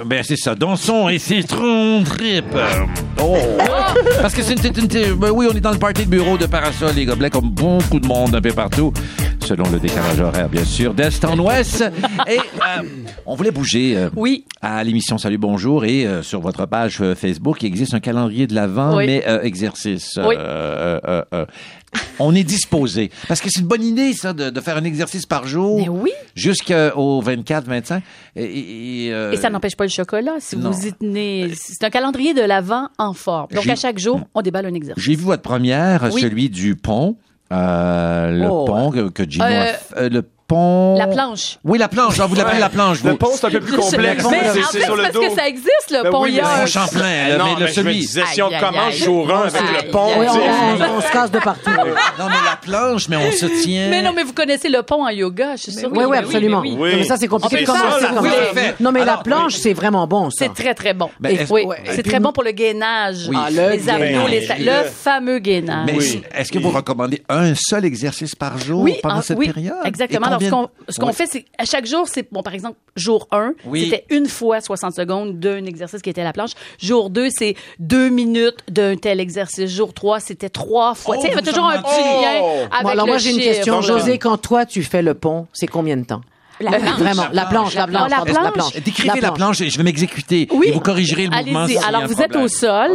[0.06, 2.46] Ben c'est ça, dansons et c'est trop trip.
[3.22, 3.36] Oh.
[4.22, 6.38] Parce que c'est une, une- une- ben oui, on est dans le party de bureau
[6.38, 8.94] de Parasol et Gobelets comme beaucoup de monde un peu partout,
[9.50, 11.84] selon le décalage horaire bien sûr, d'est en ouest.
[12.28, 12.84] Et euh,
[13.26, 14.46] on voulait bouger euh, Oui.
[14.62, 18.54] à l'émission Salut Bonjour et euh, sur votre page Facebook, il existe un calendrier de
[18.54, 19.08] l'avant, Oui.
[19.08, 20.20] mais exercice.
[20.24, 20.36] Oui.
[22.20, 23.10] on est disposé.
[23.28, 25.80] Parce que c'est une bonne idée, ça, de, de faire un exercice par jour.
[25.80, 26.12] Mais oui.
[26.36, 28.04] Jusqu'au 24, 25.
[28.36, 30.34] Et, et, et, Et ça n'empêche pas le chocolat.
[30.38, 30.70] Si non.
[30.70, 33.48] vous y tenez, c'est un calendrier de l'avant en forme.
[33.52, 35.04] Donc à chaque jour, on déballe un exercice.
[35.04, 37.18] J'ai vu votre première, celui du pont.
[37.52, 38.66] Euh, le Oh.
[38.66, 40.96] pont que, que Gino Euh, euh, le pont.
[40.98, 41.60] La planche.
[41.64, 42.16] Oui, la planche.
[42.20, 43.08] Ah, vous l'appelez la planche, vous.
[43.10, 44.24] Le pont, c'est un peu plus complexe.
[44.30, 45.22] Mais en fait, C'est parce dos.
[45.22, 46.60] que ça existe, le Ben pont oui, mais Le hier.
[46.62, 48.00] pont Champlain, là, non, mais le mais je me celui.
[48.00, 51.70] disais, si on commence jour 1 avec le pont, on, se casse de partout.
[51.70, 53.88] Non, mais la planche, mais on se tient.
[53.90, 55.90] Mais non, mais vous connaissez le pont en yoga, je suis sûre.
[55.94, 56.62] Oui, oui, absolument.
[56.62, 58.62] mais ça, c'est compliqué On de commencer comme ça.
[58.80, 60.46] Non, mais la planche, c'est vraiment bon, ça.
[60.46, 61.10] C'est très, très bon.
[61.20, 63.30] Ben, oui, c'est très bon pour le gainage.
[63.36, 64.28] Ah, les abdos,
[64.60, 65.86] le fameux gainage.
[65.86, 66.22] Mais Oui.
[66.34, 69.76] est-ce que vous recommandez un seul exercice par jour pendant en- cette oui, période?
[69.86, 70.39] exactement.
[70.48, 71.14] Alors, ce qu'on ce qu'on Oui.
[71.14, 73.86] fait, c'est à chaque jour, c'est, bon, par exemple, jour 1, Oui.
[73.90, 76.52] c'était une fois 60 secondes d'un exercice qui était à la planche.
[76.80, 79.70] Jour 2, c'est deux minutes d'un tel exercice.
[79.70, 81.16] Jour 3, c'était trois fois.
[81.18, 82.46] Oh, tu sais, il y toujours un petit lien Oh.
[82.72, 83.56] avec Bon, alors le moi, j'ai une chiffre.
[83.56, 83.82] question.
[83.82, 86.22] José, quand toi, tu fais le pont, c'est combien de temps?
[86.60, 87.00] La planche.
[87.00, 88.44] Vraiment, la planche, la planche, la planche.
[88.44, 88.74] la planche.
[88.84, 90.48] Décrivez la planche et je vais m'exécuter.
[90.52, 90.68] Oui.
[90.68, 91.66] Et vous corrigerez le mouvement.
[91.82, 92.92] A Alors, vous êtes au sol.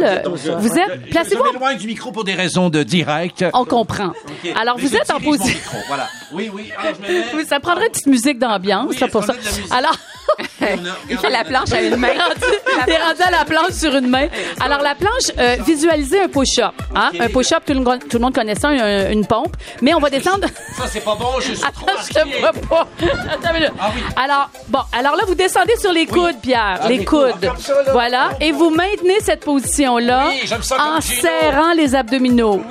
[0.59, 3.43] Vous êtes, placez-vous m'éloigne du micro pour des raisons de direct.
[3.53, 4.13] On comprend.
[4.59, 5.59] Alors, Mais vous êtes en position.
[5.87, 6.07] Voilà.
[6.31, 6.69] Oui, oui.
[6.77, 7.25] Alors, je me mets.
[7.35, 9.33] Oui, ça prendrait une petite musique d'ambiance, pour ça.
[9.71, 9.95] Alors,
[11.09, 12.09] Il fait la planche à une main.
[12.85, 14.27] T'es rendu à la planche sur une main.
[14.59, 16.73] Alors, la planche, euh, visualisez un push-up.
[16.95, 17.11] Hein?
[17.19, 19.55] Un push-up, tout le, monde- tout le monde connaît ça, une, une pompe.
[19.81, 20.47] Mais on va descendre.
[20.77, 21.27] Ça, c'est pas bon.
[21.39, 22.87] Je suis trop Attends, je te vois pas.
[23.31, 23.71] Attends une minute.
[23.79, 24.01] Ah oui.
[24.15, 26.79] Alors, bon, alors là, vous descendez sur les coudes, Pierre.
[26.81, 27.31] Ah, les coudes.
[27.33, 27.91] coudes, comme ça, là.
[27.91, 28.29] Voilà.
[28.41, 32.63] Et vous maintenez cette position-là Oui, en serrant les abdominaux.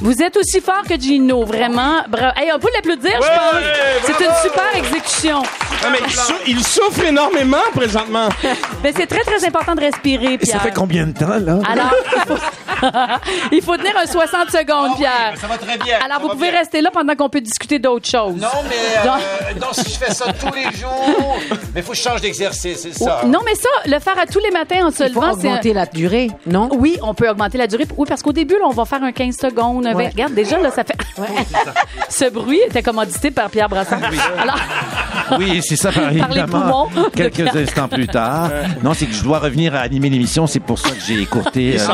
[0.00, 2.02] Vous êtes aussi fort que Gino, vraiment.
[2.08, 2.32] Bravo.
[2.36, 3.62] Hey, on peut l'applaudir, je pense.
[4.06, 5.42] C'est une super exécution.
[5.86, 8.28] Ah, mais il, sou- il souffre énormément présentement.
[8.82, 10.56] Mais c'est très, très important de respirer, Pierre.
[10.56, 11.58] Ça fait combien de temps, là?
[11.70, 12.38] Alors, il faut,
[13.52, 15.34] il faut tenir un 60 secondes, Ah oui, Pierre.
[15.40, 15.96] ça va très bien.
[16.04, 16.58] Alors, ça vous pouvez bien.
[16.60, 18.34] rester là pendant qu'on peut discuter d'autres choses.
[18.40, 21.38] Non, mais euh, non, si je fais ça tous les jours,
[21.74, 23.22] mais faut que je change d'exercice, c'est ça.
[23.26, 25.48] Non, mais ça, le faire à tous les matins en se Il levant, c'est...
[25.48, 26.68] un- augmenter la durée, non?
[26.78, 27.86] Oui, on peut augmenter la durée.
[27.96, 29.86] Oui, parce qu'au début, là, on va faire un 15 secondes.
[29.94, 30.08] Ouais.
[30.08, 30.94] Regarde, déjà, là, ça fait...
[32.08, 33.98] Ce bruit était commandité par Pierre Brassard.
[34.38, 34.58] Alors,
[35.38, 36.83] Oui, c'est ça, par, Par les évidemment.
[37.14, 38.50] Quelques instants plus tard.
[38.82, 40.46] Non, c'est que je dois revenir à animer l'émission.
[40.46, 41.76] C'est pour ça que j'ai écourté.
[41.80, 41.86] euh,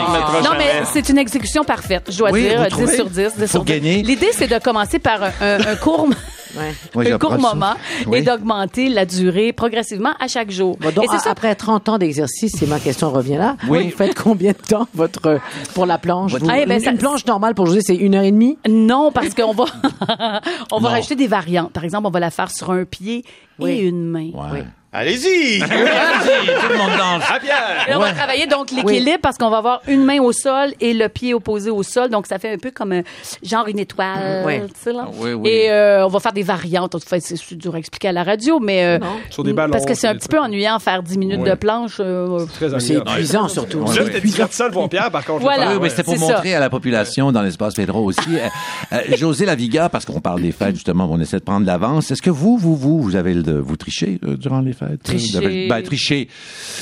[0.43, 2.59] non, mais c'est une exécution parfaite, je dois Oui, dire.
[2.59, 2.95] vous 10 trouvez?
[2.97, 3.15] sur 10.
[3.15, 3.73] 10 Faut sur 10.
[3.73, 4.03] gagner.
[4.03, 6.09] L'idée, c'est de commencer par un, un- un court...
[6.57, 6.75] Ouais.
[6.97, 7.37] Oui, un court ça.
[7.39, 7.75] moment
[8.09, 8.19] Oui.
[8.19, 10.77] et d'augmenter la durée progressivement à chaque jour.
[10.81, 11.31] Bon, donc, et c'est a- ça.
[11.31, 13.57] après 30 ans d'exercice, c'est ma question revient là.
[13.69, 13.91] Oui.
[13.91, 15.39] Vous faites combien de temps votre euh,
[15.75, 16.33] pour la planche?
[16.33, 18.25] Votre- Vous- Ah, eh ben, une, ça- une planche normale pour José, c'est une heure
[18.25, 18.59] et demie?
[18.69, 19.67] Non, parce qu'on va,
[20.73, 20.95] on va Non.
[20.95, 21.71] rajouter des variantes.
[21.73, 23.25] Par exemple, on va la faire sur un pied
[23.61, 23.71] Oui.
[23.71, 24.31] et une main.
[24.35, 24.65] Ouais.
[24.93, 25.59] Allez-y!
[25.61, 27.23] Vas-y, tout le monde danse.
[27.33, 27.87] À Pierre!
[27.89, 30.93] Et on va travailler donc l'équilibre parce qu'on va avoir une main au sol et
[30.95, 32.09] le pied opposé au sol.
[32.11, 33.03] Donc, ça fait un peu comme un,
[33.45, 34.45] genre une étoile.
[34.45, 34.65] Ouais.
[34.67, 35.07] tu sais, là.
[35.15, 35.49] Oui, oui.
[35.49, 36.97] Et euh, on va faire des variantes.
[36.97, 38.99] En fait, c'est c'est dur à expliquer à la radio, mais euh,
[39.31, 41.51] Sur des ballons, parce que c'est un des petit peu ennuyant faire 10 minutes Ouais.
[41.51, 41.99] de planche.
[42.01, 43.05] euh, Très C'est ennuyant.
[43.15, 43.85] épuisant surtout.
[43.85, 45.43] Là, c'était divertissant de voir Pierre, par contre.
[45.43, 45.73] Voilà.
[45.73, 46.33] Oui, mais c'était pour c'est ça.
[46.33, 48.21] montrer à la population dans l'espace Pedro aussi.
[48.93, 52.11] Euh, euh, José Laviga, parce qu'on parle des fêtes, justement, on essaie de prendre l'avance.
[52.11, 55.03] Est-ce que vous, vous, vous, vous avez le, vous trichez euh, durant les fêtes?
[55.03, 55.31] Tricher.
[55.31, 56.29] Vous avez- Ben, tricher.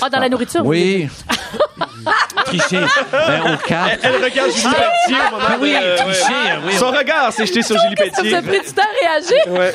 [0.01, 0.65] Ah, dans la nourriture?
[0.65, 1.09] Oui.
[2.47, 2.81] tricher.
[3.13, 3.99] Ben, au cap.
[4.03, 6.59] Elle regarde Julie Pelletier au moment oui, de- tricher, ouais.
[6.67, 6.73] oui.
[6.79, 8.37] Son regard s'est jeté sur Julie Ça vous Pelletier.
[8.37, 9.47] a pris du temps à réagir?
[9.49, 9.73] Ouais.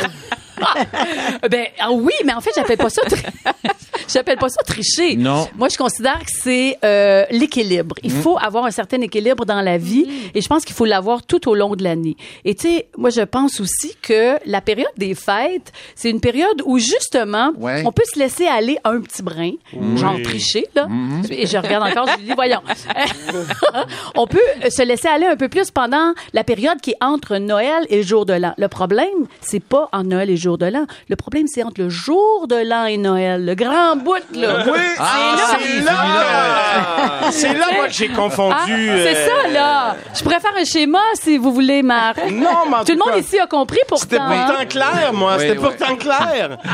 [1.49, 3.21] Ben ah oui, mais en fait, j'appelle pas ça tri-
[4.07, 5.15] j'appelle pas ça tricher.
[5.15, 5.47] Non.
[5.55, 7.95] Moi, je considère que c'est euh, l'équilibre.
[8.03, 11.23] Il faut avoir un certain équilibre dans la vie et je pense qu'il faut l'avoir
[11.23, 12.15] tout au long de l'année.
[12.45, 16.61] Et tu sais, moi je pense aussi que la période des fêtes, c'est une période
[16.65, 17.83] où justement, Ouais.
[17.85, 19.51] on peut se laisser aller un petit brin,
[19.95, 20.87] genre tricher là.
[21.29, 22.61] Et je regarde encore, je lui dis voyons.
[24.15, 24.39] on peut
[24.69, 28.03] se laisser aller un peu plus pendant la période qui est entre Noël et le
[28.03, 28.53] jour de l'an.
[28.57, 29.07] Le problème,
[29.41, 30.86] c'est pas en Noël et le jour de l'an.
[31.10, 33.43] Le problème, c'est entre le jour de l'an et Noël.
[33.45, 34.63] Le grand bout, là.
[34.65, 37.32] Oui, Ah, c'est là!
[37.32, 38.56] C'est là, moi, que j'ai Ah, confondu.
[38.67, 39.95] c'est euh, ça, là.
[40.15, 42.17] Je pourrais faire un schéma, si vous voulez, Marc.
[42.32, 44.32] Non, mais Tout le monde ici a compris C'était pourtant.
[44.32, 44.45] hein?
[44.47, 45.34] pourtant clair, moi.
[45.38, 45.65] Oui, C'était oui.
[45.77, 46.58] pourtant clair.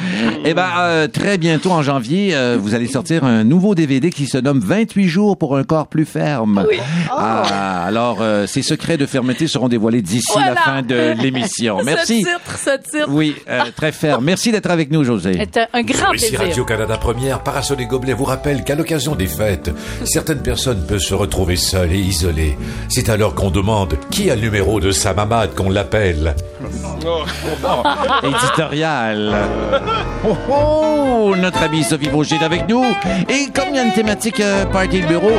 [0.45, 4.25] Eh ben, euh, très bientôt en janvier, euh, vous allez sortir un nouveau DVD qui
[4.25, 6.65] se nomme 28 jours pour un corps plus ferme.
[6.69, 6.77] Oui.
[7.12, 11.79] Ah, alors, euh, ces secrets de fermeté seront dévoilés d'ici la fin de l'émission.
[11.84, 12.23] Merci.
[12.23, 13.08] Ce titre, ce titre.
[13.10, 14.23] Oui, euh, très ferme.
[14.25, 15.33] Merci d'être avec nous, José.
[15.37, 16.39] C'est un- un grand Ici plaisir.
[16.39, 19.71] Radio-Canada Première, Parasol et Gobelet vous rappelle qu'à l'occasion des fêtes,
[20.05, 22.57] certaines personnes peuvent se retrouver seules et isolées.
[22.89, 26.35] C'est alors qu'on demande qui a le numéro de sa mamade qu'on l'appelle.
[28.23, 29.35] Éditorial.
[30.27, 30.98] Oh, oh,
[31.35, 32.83] notre amie Sophie Baucher est avec nous.
[33.29, 35.31] Et comme il y a une thématique euh, party de bureau,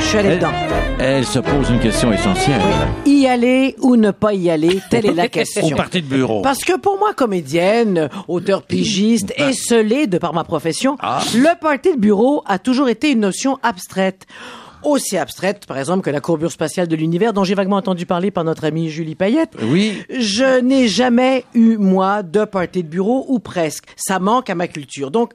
[0.00, 0.50] Je suis allée elle, dedans.
[0.98, 2.60] elle se pose une question essentielle.
[3.06, 5.68] Y aller ou ne pas y aller, telle est la Au question.
[5.76, 6.42] party de bureau.
[6.42, 11.20] Parce que pour moi, comédienne, auteur pigiste, esselée de par ma profession, Ah.
[11.34, 14.26] le party de bureau a toujours été une notion abstraite.
[14.82, 18.30] Aussi abstraites, par exemple, que la courbure spatiale de l'univers, dont j'ai vaguement entendu parler
[18.30, 19.54] par notre amie Julie Payette.
[19.62, 20.02] Oui.
[20.10, 23.86] Je n'ai jamais eu, moi, de party de bureau, ou presque.
[23.96, 25.10] Ça manque à ma culture.
[25.10, 25.32] Donc,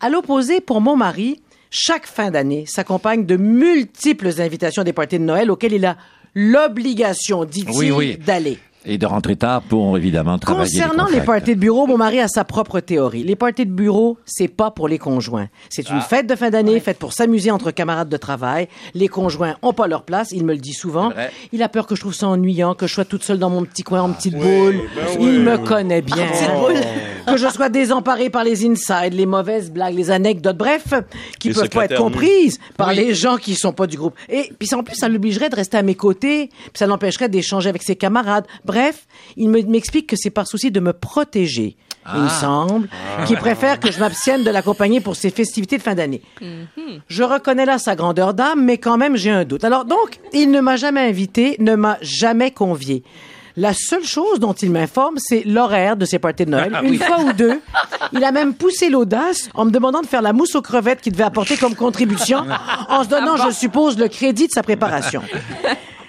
[0.00, 5.18] à l'opposé, pour mon mari, chaque fin d'année s'accompagne de multiples invitations à des parties
[5.18, 5.96] de Noël auxquelles il a
[6.34, 8.16] l'obligation, dit-il, Oui, oui.
[8.18, 8.58] d'aller.
[8.88, 10.80] Et de rentrer tard pour évidemment travailler.
[10.80, 13.24] Concernant les parties de bureau, mon mari a sa propre théorie.
[13.24, 15.48] Les parties de bureau, c'est pas pour les conjoints.
[15.68, 18.68] C'est une fête de fin d'année, faite pour s'amuser entre camarades de travail.
[18.94, 21.12] Les conjoints ont pas leur place, il me le dit souvent.
[21.52, 23.64] Il a peur que je trouve ça ennuyant, que je sois toute seule dans mon
[23.64, 24.80] petit coin en petite boule.
[25.18, 26.26] Il me connaît bien.
[27.26, 30.94] Que je sois désemparée par les insides, les mauvaises blagues, les anecdotes, bref,
[31.40, 34.14] qui Les peuvent pas être comprises par les gens qui sont pas du groupe.
[34.28, 37.68] Et puis en plus, ça l'obligerait de rester à mes côtés, puis ça l'empêcherait d'échanger
[37.68, 38.46] avec ses camarades.
[38.64, 38.75] Bref,
[39.36, 41.76] il me- m'explique que c'est par souci de me protéger.
[42.14, 42.88] Il me semble
[43.26, 46.22] qu'il préfère que je m'abstienne de l'accompagner pour ses festivités de fin d'année.
[47.08, 49.64] Je reconnais là sa grandeur d'âme, mais quand même j'ai un doute.
[49.64, 53.02] Alors donc, il ne m'a jamais invité, ne m'a jamais convié.
[53.58, 56.78] La seule chose dont il m'informe, c'est l'horaire de ses parties de Noël.
[56.84, 57.58] Une fois ou deux,
[58.12, 61.12] il a même poussé l'audace en me demandant de faire la mousse aux crevettes qu'il
[61.12, 62.44] devait apporter comme contribution,
[62.90, 65.22] en se donnant, je suppose, le crédit de sa préparation.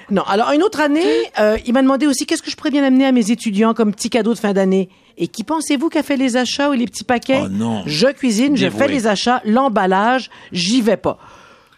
[0.10, 1.04] Non, alors une autre année,
[1.39, 3.93] euh, il m'a demandé aussi qu'est-ce que je pourrais bien amener à mes étudiants comme
[3.93, 4.89] petit cadeau de fin d'année.
[5.17, 7.84] Et qui pensez-vous qu'a fait les achats ou les petits paquets Oh non.
[7.86, 8.80] Je cuisine, je Dévoué.
[8.80, 11.17] fais les achats, l'emballage, j'y vais pas.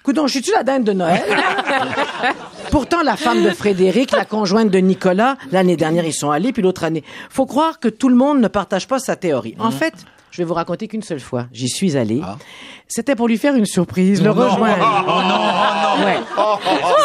[0.03, 1.21] Coudon, je suis-tu la dinde de Noël?
[2.71, 6.61] Pourtant, la femme de Frédéric, la conjointe de Nicolas, l'année dernière, ils sont allés, puis
[6.61, 7.03] l'autre année.
[7.29, 9.55] Faut croire que tout le monde ne partage pas sa théorie.
[9.59, 9.93] En fait,
[10.31, 11.47] je vais vous raconter qu'une seule fois.
[11.51, 12.21] J'y suis allé.
[12.87, 14.83] C'était pour lui faire une surprise, le rejoindre.
[16.05, 16.19] Ouais.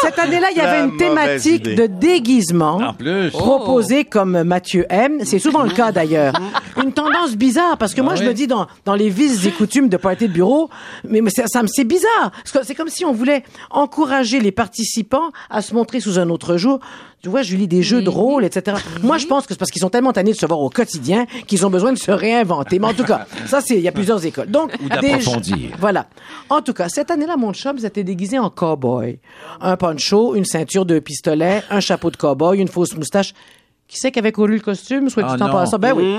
[0.01, 1.75] Cette année-là, il y avait une thématique idée.
[1.75, 3.29] de déguisement En plus.
[3.31, 5.19] proposé comme Mathieu aime.
[5.23, 6.33] C'est souvent le cas d'ailleurs.
[6.83, 9.87] Une tendance bizarre parce que moi je me dis dans dans les vices et coutumes
[9.87, 10.69] de party de bureau,
[11.07, 12.31] mais, mais ça, ça me c'est bizarre.
[12.43, 16.79] C'est comme si on voulait encourager les participants à se montrer sous un autre jour.
[17.25, 18.77] Tu vois, Julie, des jeux de rôle, etc.
[19.01, 21.25] Moi, je pense que c'est parce qu'ils sont tellement tannés de se voir au quotidien
[21.47, 22.77] qu'ils ont besoin de se réinventer.
[22.77, 24.51] Mais en tout cas, ça, c'est, il y a plusieurs écoles.
[24.51, 25.71] Donc, Ou d'approfondir.
[25.79, 26.05] Voilà.
[26.51, 29.17] En tout cas, cette année-là, mon chum s'était déguisé en cowboy.
[29.59, 33.33] Un poncho, une ceinture de pistolet, un chapeau de cowboy, une fausse moustache.
[33.87, 35.53] Qui c'est qui avait couru le costume, soit Ah temps non.
[35.53, 35.77] passant?
[35.77, 36.17] Ben oui.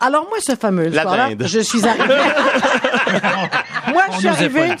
[0.00, 2.12] Alors moi, ce fameux soir-là, je suis arrivé.
[3.92, 4.74] moi, je suis arrivé,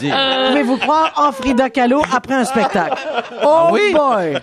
[0.48, 3.00] pouvez-vous croire, en Frida Kahlo après un spectacle.
[3.44, 3.92] Oh oui?
[3.92, 4.36] boy!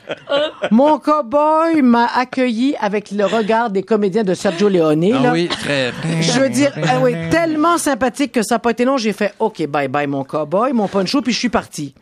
[0.72, 5.12] Mon cowboy m'a accueilli avec le regard des comédiens de Sergio Leone.
[5.14, 5.32] Ah là.
[5.34, 5.92] oui, très.
[6.22, 8.96] Je veux dire, ah oui, tellement sympathique que ça n'a pas été long.
[8.96, 11.94] J'ai fait OK, bye bye mon cowboy, mon poncho, puis je suis parti.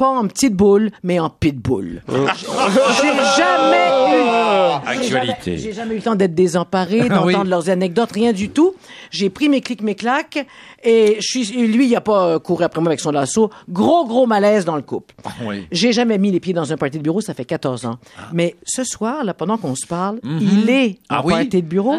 [0.00, 2.02] Pas en petite boule, mais en pitbull.
[2.08, 4.86] J'ai jamais eu.
[4.86, 5.58] Actualité.
[5.58, 7.48] J'ai jamais eu le temps d'être désemparé, d'entendre Oui.
[7.50, 8.72] leurs anecdotes, rien du tout.
[9.10, 10.46] J'ai pris mes clics, mes claques,
[10.82, 13.50] et je suis, lui, il a pas euh, couru après moi avec son lasso.
[13.68, 15.14] Gros, gros malaise dans le couple.
[15.46, 15.66] oui.
[15.70, 17.98] J'ai jamais mis les pieds dans un party de bureau, ça fait 14 ans.
[18.32, 21.34] Mais ce soir, là, pendant qu'on se parle, il est en Ah oui?
[21.34, 21.96] party de bureau.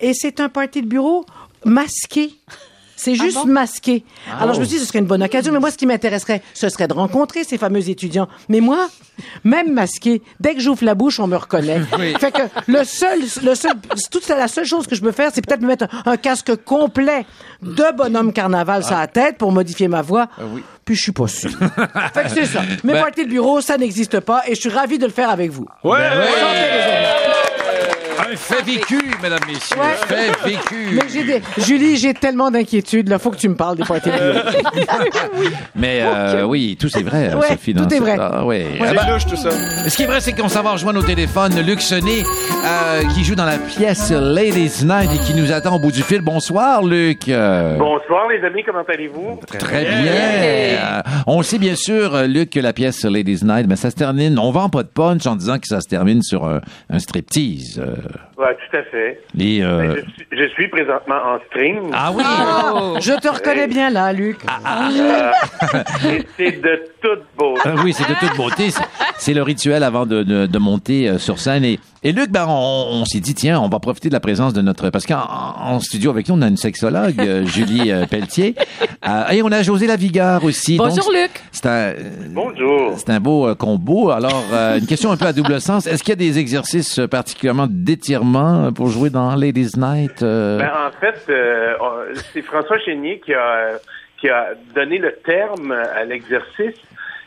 [0.00, 1.26] Et c'est un party de bureau
[1.66, 2.30] masqué.
[3.02, 4.04] C'est juste masqué.
[4.40, 6.40] Alors, je me suis dit, ce serait une bonne occasion, mais moi, ce qui m'intéresserait,
[6.54, 8.28] ce serait de rencontrer ces fameux étudiants.
[8.48, 8.88] Mais moi,
[9.44, 11.80] même masqué, dès que j'ouvre la bouche, on me reconnaît.
[12.20, 13.72] Fait que le seul, le seul,
[14.10, 16.54] toute la seule chose que je peux faire, c'est peut-être me mettre un, un casque
[16.64, 17.26] complet
[17.60, 20.28] de bonhomme carnaval sur la tête pour modifier ma voix.
[20.84, 21.50] Puis je suis pas sûr.
[22.14, 22.62] fait que c'est ça.
[22.84, 25.50] Mes parties de bureau, ça n'existe pas et je suis ravi de le faire avec
[25.50, 25.66] vous.
[25.84, 25.98] Ouais!
[25.98, 27.41] Les amis.
[28.18, 29.76] Un fait vécu, mesdames, messieurs.
[29.78, 29.94] Ouais.
[30.06, 30.88] Fait vécu.
[30.94, 31.42] Mais j'ai des...
[31.58, 33.08] Julie, j'ai tellement d'inquiétudes.
[33.08, 34.10] Là, faut que tu me parles des parties.
[35.74, 37.74] Mais euh, oui, tout est vrai, Ouais, Sophie.
[37.74, 38.16] tout est vrai.
[38.18, 38.64] Ah, oui.
[38.78, 39.50] C'est Ah, ben, louche, tout ça.
[39.50, 42.22] ce qui est vrai, c'est qu'on s'en va rejoindre au téléphone Luc Sonnet,
[42.64, 46.02] euh, qui joue dans la pièce Ladies Night et qui nous attend au bout du
[46.02, 46.20] fil.
[46.20, 47.28] Bonsoir, Luc.
[47.28, 49.40] Euh, Bonsoir les amis, comment allez-vous?
[49.58, 50.12] Très bien.
[50.12, 53.96] Euh, on sait bien sûr, euh, Luc, que la pièce Ladies Night, mais ça se
[53.96, 54.38] termine.
[54.38, 57.80] On vend pas de punch en disant que ça se termine sur un, un striptease.
[57.80, 59.20] Euh, uh, Ouais, tout à fait.
[59.62, 61.90] euh, Je, suis, je suis présentement en stream.
[61.92, 62.24] Ah oui.
[63.00, 64.38] Je te reconnais bien là, Luc.
[66.04, 67.60] Et c'est de toute beauté.
[67.64, 68.70] Ah oui, c'est de toute beauté.
[69.18, 71.64] C'est- le rituel avant de, de, de monter euh, sur scène.
[71.64, 74.52] Et, et Luc, ben, on, on s'est dit, tiens, on va profiter de la présence
[74.52, 74.90] de notre...
[74.90, 78.54] Parce qu'en en studio avec nous, on a une sexologue, euh, Julie euh, Pelletier.
[79.08, 80.76] Euh, et on a José Lavigueur aussi.
[80.76, 81.30] Bonjour, Donc, Luc.
[81.52, 81.92] C'est un,
[82.30, 82.92] Bonjour.
[82.98, 84.10] c'est un beau euh, combo.
[84.10, 85.86] Alors, euh, une question un peu à double sens.
[85.86, 90.22] Est-ce qu'il y a des exercices euh, particulièrement d'étirement euh, pour jouer dans Ladies Night?
[90.22, 90.58] euh?
[90.58, 91.74] Ben, en fait, euh,
[92.32, 93.78] c'est François Chénier qui a,
[94.20, 96.76] qui a donné le terme à l'exercice.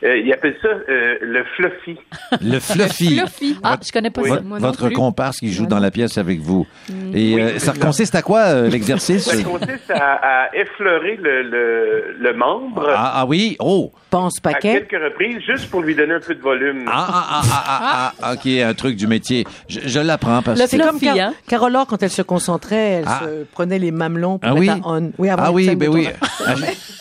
[0.03, 1.97] Euh, ils appellent ça euh, le fluffy.
[2.41, 3.17] Le fluffy.
[3.17, 3.58] Fluffy.
[3.63, 4.29] Ah, je connais pas Oui.
[4.29, 4.41] ça.
[4.41, 4.95] Non Votre plus.
[4.95, 6.67] comparse qui joue dans la pièce avec vous.
[6.89, 7.15] Mm.
[7.15, 9.23] Et Oui, euh, ça consiste à quoi euh, l'exercice?
[9.23, 13.91] Ça consiste à, à effleurer le, le, le membre ah, ah oui, oh.
[14.10, 14.86] Pense à paquet.
[14.88, 16.86] quelques reprises, juste pour lui donner un peu de volume.
[16.88, 19.45] Ah, ah, ah, ah, ah, ah, ok, un truc du métier.
[19.67, 20.67] Je, je l'apprends parce que...
[20.67, 21.34] C'est comme Fluffy, Car- hein?
[21.47, 23.21] Carole Or, quand elle se concentrait, elle Ah.
[23.23, 24.81] se prenait les mamelons pour Ah mettre oui?
[24.84, 25.12] à on.
[25.17, 26.08] Oui, avant Ah oui, ben oui.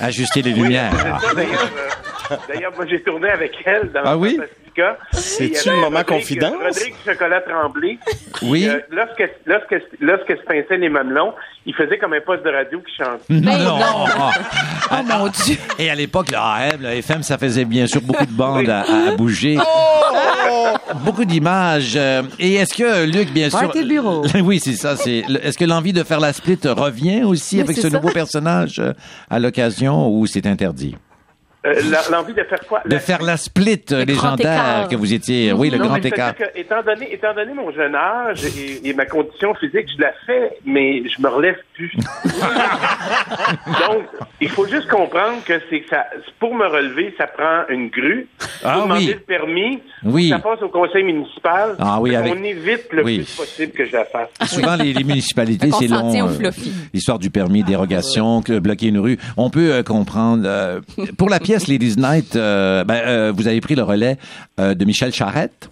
[0.00, 0.92] Ajuster les Oui, lumières.
[1.20, 1.28] ça,
[2.48, 4.38] d'ailleurs, moi, j'ai tourné avec elle dans Ah oui?
[5.12, 6.52] C'est-tu le moment confidence?
[6.60, 7.96] Rodrigue Chocolat Tremblay.
[8.42, 8.66] Oui.
[8.68, 11.32] Euh, lorsque, lorsque, lorsque se pinçait les mamelons,
[11.64, 13.20] il faisait comme un poste de radio qui chante.
[13.30, 13.78] Non.
[14.90, 15.56] Oh mon Dieu.
[15.78, 18.80] Et à l'époque, le AM, le FM, ça faisait bien sûr beaucoup de bandes à,
[18.80, 19.58] à bouger.
[21.04, 21.94] Beaucoup d'images.
[21.96, 23.70] Euh, Et est-ce que, Luc, bien sûr...
[23.86, 24.24] Bureau.
[24.42, 24.96] Oui, c'est ça.
[24.96, 25.24] C'est.
[25.42, 27.90] Est-ce que l'envie de faire la split revient aussi Oui, avec ce ça.
[27.90, 28.92] nouveau personnage euh,
[29.30, 30.96] à l'occasion ou c'est interdit?
[31.66, 32.82] Euh, la- L'envie de faire quoi?
[32.84, 35.52] De faire la split euh, Le légendaire que vous étiez...
[35.52, 36.34] Oui, le Non, grand écart.
[36.36, 40.12] que, étant donné, étant donné mon jeune âge et, et ma condition physique, je la
[40.26, 41.92] fais, mais je me relève plus.
[43.66, 44.04] Donc,
[44.40, 46.04] il faut juste comprendre que c'est que ça,
[46.38, 48.26] pour me relever, ça prend une grue.
[48.64, 49.12] Ah faut demander oui.
[49.14, 49.78] le permis.
[50.04, 50.28] Oui.
[50.30, 51.74] Ça passe au conseil municipal.
[51.78, 53.16] Ah oui, avec- On évite le Oui.
[53.18, 54.28] plus possible que je la fasse.
[54.48, 56.14] Souvent, les, les municipalités, c'est long.
[56.28, 56.50] euh.
[56.92, 59.18] L'histoire du permis, dérogation, que bloquer une rue.
[59.36, 60.44] On peut euh, comprendre.
[60.46, 60.80] euh,
[61.18, 64.16] pour la pièce Ladies Night, euh, ben, euh, vous avez pris le relais
[64.60, 65.70] euh, de Michel Charette.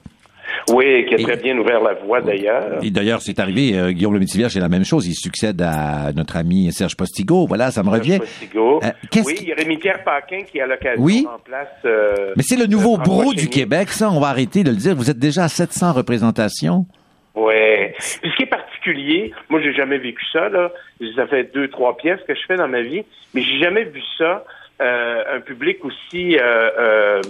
[0.72, 2.78] Oui, qui a Et- très bien ouvert la voie d'ailleurs.
[2.82, 5.06] Et d'ailleurs, c'est arrivé, euh, Guillaume le Métivier, c'est la même chose.
[5.06, 7.46] Il succède à notre ami Serge Postigo.
[7.46, 8.18] Voilà, ça me revient.
[8.18, 8.80] Postigo.
[8.82, 8.90] Euh,
[9.24, 11.26] oui, il y a Rémi-Pierre Paquin qui, à l'occasion, Oui.
[11.28, 11.68] remplace...
[11.84, 13.48] euh, Mais c'est le nouveau brou du.
[13.48, 14.10] Québec, ça.
[14.10, 14.94] On va arrêter de le dire.
[14.94, 16.86] Vous êtes déjà à 700 représentations.
[17.34, 17.94] Ouais.
[17.98, 20.70] Puis ce qui est particulier, moi j'ai jamais vécu ça là.
[21.16, 23.02] Ça fait deux trois pièces que je fais dans ma vie,
[23.34, 24.44] mais j'ai jamais vu ça.
[24.80, 27.20] euh, un public aussi euh, euh,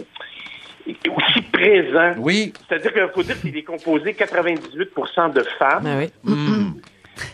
[0.86, 2.12] aussi présent.
[2.18, 2.52] Oui.
[2.68, 5.86] C'est-à-dire qu'il faut dire qu'il est composé 98% de femmes.
[5.86, 6.10] Ah oui.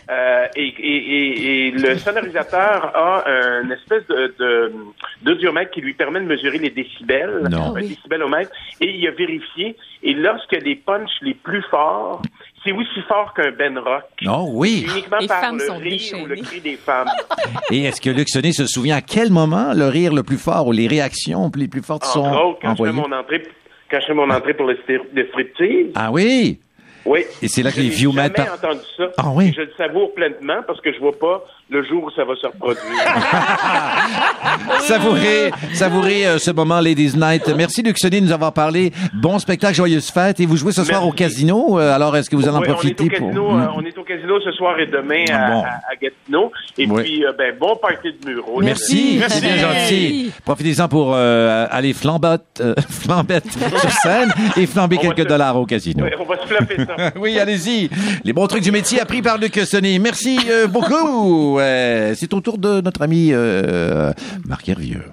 [0.09, 4.73] Euh, et, et, et, et le sonorisateur a un espèce de, de
[5.21, 7.75] d'audiomètre qui lui permet de mesurer les décibels, Non.
[7.75, 9.75] un décibelomètre, et il a vérifié.
[10.03, 12.21] Et lorsque les punchs les plus forts,
[12.63, 14.03] c'est aussi fort qu'un Ben Rock.
[14.27, 14.85] Oh oui.
[14.91, 16.41] Uniquement Les par femmes le sont rire ou le déchaînées.
[16.41, 17.07] cri des femmes.
[17.71, 20.67] Et est-ce que Luc Sonnet se souvient à quel moment le rire le plus fort
[20.67, 22.93] ou les réactions les plus fortes sont autres, quand je fais envoyées?
[22.93, 23.43] mon entrée,
[23.91, 26.59] quand je fais mon entrée pour le, stir- le striptease, Ah oui.
[27.05, 27.21] Oui.
[27.41, 29.03] Et c'est là que les viewmètres jamais par- entendu ça.
[29.17, 29.49] Ah oui?
[29.49, 32.35] Et je le savoure pleinement parce que je vois pas le jour où ça va
[32.35, 32.81] se reproduire.
[34.81, 37.47] Savourez, savourez euh, ce moment Ladies Night.
[37.55, 38.91] Merci Luc de nous avoir parlé.
[39.13, 40.39] Bon spectacle, joyeuse fête.
[40.39, 41.09] Et vous jouez ce soir Merci.
[41.09, 41.79] au casino.
[41.79, 43.55] Euh, alors, est-ce que vous allez en Oui, on est profiter au casino, pour...
[43.59, 45.61] euh, on est au casino ce soir et demain à, Bon.
[45.63, 46.51] à- à Gatineau.
[46.77, 47.03] Et Oui.
[47.03, 48.61] puis, euh, ben, bon party de bureau.
[48.61, 50.31] Merci, c'est bien gentil.
[50.45, 55.55] Profitez-en pour euh, aller flambotte, euh, flambette sur scène et flamber On quelques se- dollars
[55.57, 56.05] au casino.
[56.19, 56.77] On va se flapper.
[57.19, 57.89] Oui, allez-y.
[58.23, 59.99] Les bons trucs du métier appris par Luc Sonnet.
[59.99, 61.55] Merci euh, beaucoup.
[61.55, 64.11] Ouais, c'est au tour de notre ami euh,
[64.45, 65.03] Marc Hervieux.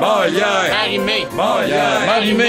[0.00, 1.26] Marimé.
[1.36, 2.44] Marimé.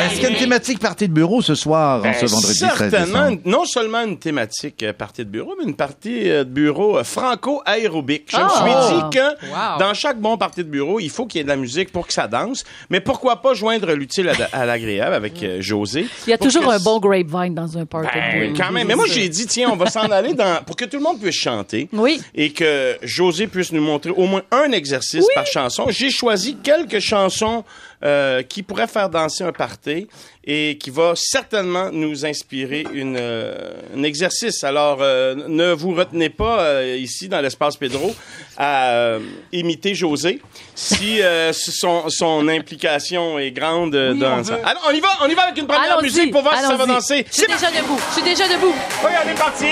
[0.00, 2.58] Est-ce qu'il y a une thématique partie de bureau ce soir, en Ben, ce vendredi
[2.60, 3.40] 13 certainement, décembre?
[3.44, 7.04] non seulement une thématique euh, partie de bureau, mais une partie euh, de bureau euh,
[7.04, 8.28] franco-aérobique.
[8.30, 8.86] Je me Oh!
[8.86, 9.78] suis dit que Wow.
[9.80, 12.06] dans chaque bon partie de bureau, il faut qu'il y ait de la musique pour
[12.06, 12.64] que ça danse.
[12.90, 16.06] Mais pourquoi pas joindre l'utile à, à l'agréable avec euh, José?
[16.26, 18.08] Il y a toujours un bon grapevine dans un party.
[18.14, 18.86] Ben, quand même.
[18.86, 21.20] Mais moi, j'ai dit, tiens, on va s'en aller dans, pour que tout le monde
[21.20, 21.88] puisse chanter.
[21.92, 22.20] Oui.
[22.34, 25.86] Et que José puisse nous montrer au moins un exercice par chanson.
[25.88, 27.64] J'ai choisi quelques chansons
[28.04, 30.06] euh, qui pourraient faire danser un party
[30.44, 34.62] et qui va certainement nous inspirer une, euh, un exercice.
[34.64, 38.14] Alors, euh, ne vous retenez pas ici dans l'espace Pedro
[38.58, 39.18] à
[39.52, 40.42] imiter José
[40.74, 41.20] si
[41.52, 44.58] son, son implication est grande dans ça.
[44.64, 46.76] Alors, on y va, on y va avec une première musique pour voir si ça
[46.76, 47.26] va danser.
[47.30, 47.98] Je suis déjà debout.
[48.10, 48.74] Je suis déjà debout.
[49.02, 49.66] Regardez, parti.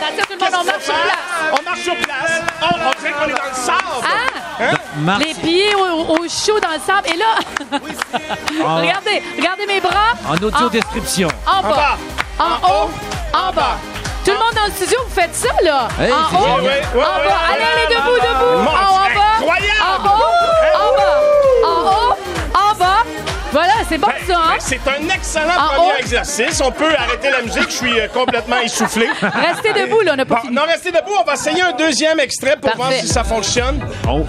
[0.00, 1.52] Attention, tout le monde, on marche sur place.
[1.52, 2.42] On marche sur place.
[2.62, 4.02] Oh, on dirait qu'on est dans le sable.
[4.02, 4.45] Ah!
[5.18, 7.08] Les pieds au, au chaud dans le sable.
[7.12, 7.36] Et là,
[8.80, 10.14] regardez, regardez mes bras.
[10.28, 11.28] en audio description.
[11.46, 11.68] En bas,
[12.38, 12.44] bas.
[12.44, 12.90] en haut,
[13.34, 13.76] en bas.
[14.24, 15.88] Tout le monde dans le studio, vous faites ça, là?
[16.00, 16.56] Hey, en haut, génial.
[16.56, 17.36] en Ouais, ouais, ouais, bas.
[17.52, 18.62] Allez, allez, debout, debout.
[18.62, 19.36] Mon En, en bas.
[19.38, 19.80] incroyable.
[19.82, 20.22] En haut,
[20.74, 21.68] en bas.
[21.68, 22.16] En haut,
[22.54, 23.02] en bas.
[23.52, 24.42] Voilà, c'est bon ça, hein?
[24.54, 25.98] Ben, C'est un excellent En premier haut.
[26.00, 26.60] exercice.
[26.64, 27.70] On peut arrêter la musique.
[27.70, 29.08] Je suis euh, complètement essoufflé.
[29.22, 30.54] Restez debout, là, on n'a pas Bon, fini.
[30.54, 31.12] non, restez debout.
[31.20, 33.80] On va essayer un deuxième extrait pour voir si ça fonctionne.
[34.10, 34.26] Oh,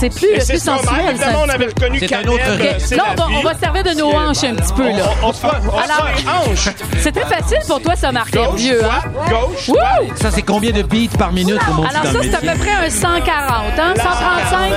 [0.00, 1.10] c'est plus, c'est plus sensuel.
[1.10, 2.28] Évidemment, on avait reconnu C'est un Canet.
[2.28, 5.04] autre euh, Là, on va, on va servir de nos hanches un petit peu, là.
[5.22, 6.68] On se fait on se Alors- fait un hanche.
[7.02, 9.02] C'est très facile pour toi, ça, Marc Gauche, Hervieux, hein?
[9.28, 9.70] gauche.
[10.16, 12.90] Ça, c'est combien de beats par minute, Alors ça, le c'est à peu près un
[12.90, 13.94] 140, hein?
[13.96, 14.72] 135?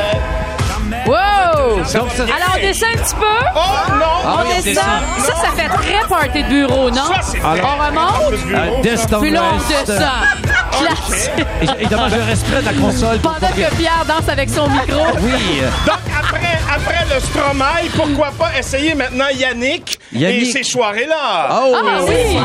[1.05, 1.75] Wow!
[1.77, 3.25] Donc, ça- Alors, on descend un petit peu.
[3.55, 4.05] Oh non!
[4.25, 4.83] Ah on on descend.
[5.19, 7.05] Ça, ça fait très party de bureau, non?
[7.05, 8.33] Ça, c'est on remonte.
[8.53, 10.01] Euh, descend Puis là, on descend.
[10.71, 11.31] Classique.
[11.61, 13.19] Et- je reste près de la console.
[13.19, 15.05] pour Pendant que Pierre danse avec son micro.
[15.21, 15.61] Oui.
[15.61, 20.41] euh, Donc, après, après le Stromae, pourquoi pas essayer maintenant Yannick, Yannick.
[20.41, 21.49] et ces soirées-là?
[21.51, 22.37] Oh, Ah oui!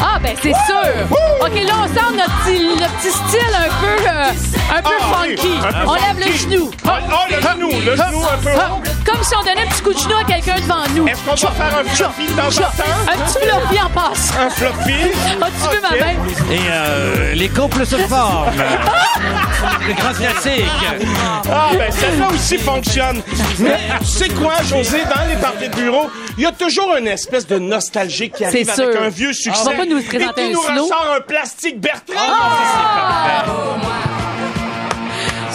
[0.00, 1.06] Ah ben c'est sûr!
[1.40, 5.16] OK, là, on sort notre petit, notre petit style un peu, euh, un peu Ah,
[5.22, 5.52] oui, funky.
[5.58, 6.70] un peu on lève le genou.
[6.86, 8.70] Ah, ah, le genou, le genou un peu Ah.
[9.04, 11.06] Comme si on donnait un petit coup de genou à quelqu'un devant nous.
[11.08, 13.12] Est-ce qu'on va faire un fluffy de temps en temps?
[13.12, 14.32] Un petit fluffy en passe.
[14.40, 15.02] Un fluffy?
[15.42, 16.00] As-tu vu ma Ok.
[16.00, 16.52] main?
[16.54, 18.52] Et euh, les couples se forment.
[19.86, 20.64] Le grand classique.
[21.52, 23.22] Ah, ben celle-là aussi fonctionne.
[23.58, 27.06] Mais tu sais quoi, José, dans les parties de bureau, il y a toujours une
[27.08, 29.02] espèce de nostalgie qui arrive avec sûr.
[29.02, 29.60] un vieux succès.
[29.66, 30.82] On va pas nous présenter et qui un nous slow.
[30.84, 32.14] ressort un plastique Bertrand.
[32.18, 33.44] Ah!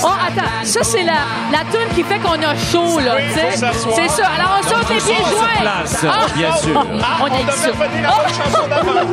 [0.03, 1.13] Oh, attends, ça, c'est la,
[1.51, 3.49] la toune qui fait qu'on a chaud, là, Oui, tu sais.
[3.51, 3.95] faut s'asseoir.
[3.95, 4.27] C'est ça.
[4.37, 5.65] Alors, on saute les pieds joints.
[5.65, 6.25] Ah!
[6.35, 6.85] bien sûr.
[7.01, 7.67] Ah, On on, ça.
[7.69, 9.07] revenir à la chanson d'avant.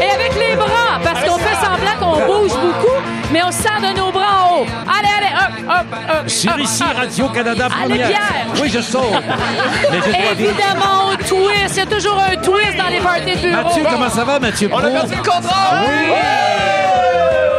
[0.00, 1.24] Et avec les bras, parce
[1.58, 2.96] fait semblant qu'on bouge beaucoup,
[3.32, 4.66] mais on se sert de nos bras en haut.
[4.86, 5.86] Allez, allez, hop, hop,
[6.22, 6.28] hop.
[6.28, 6.82] Sur ici.
[6.96, 8.08] Radio-Canada Allez, première.
[8.08, 8.46] Pierre.
[8.60, 9.02] Oui, je saute.
[9.90, 10.32] Mais je.
[10.42, 11.74] Évidemment, on twist.
[11.74, 13.62] Il y a toujours un twist dans les parties de bureau.
[13.64, 15.78] Mathieu, comment ça va, Mathieu On a perdu le contrôle.
[15.88, 16.12] Oui.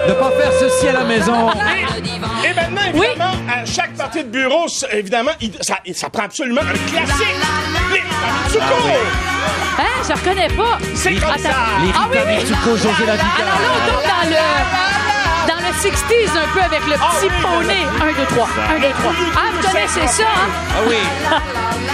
[0.07, 1.49] De pas faire ceci à la maison.
[1.51, 6.89] Et maintenant, évidemment, à chaque partie de bureau, évidemment, il- ça, ça prend absolument un
[6.89, 7.35] classique.
[7.91, 8.63] Les Mitsuko.
[9.76, 9.76] Hein,
[10.07, 10.77] je reconnais pas.
[10.95, 11.43] C'est comme Attends.
[11.43, 11.49] ça.
[11.83, 12.77] Les Ah oui, Rita oui.
[12.77, 16.93] José la Alors là, on tombe dans le, dans le 60s un peu avec le
[16.93, 17.83] petit oui, poney.
[18.01, 18.47] 1, 2, 3.
[18.75, 19.11] 1, 2, 3.
[19.35, 20.49] Ah, vous connaissez ça, hein?
[20.75, 20.95] Ah oui.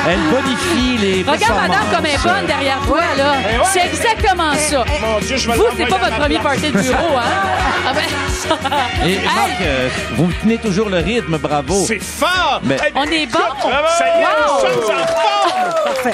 [0.05, 3.35] Elle bonifie les Regarde madame comme elle est bonne derrière toi, là.
[3.71, 4.83] C'est exactement ça.
[5.01, 6.59] Mon Dieu, je vais Vous, c'est pas votre premier place.
[6.59, 7.21] party de bureau, hein?
[7.87, 9.07] Ah ben...
[9.07, 11.85] Et Hey, Marc, euh, vous tenez toujours le rythme, bravo.
[11.87, 12.59] C'est fort.
[12.63, 13.39] Mais- Eh On est bon.
[13.97, 14.65] Ça y est, Wow.
[14.75, 16.11] nous sommes en forme.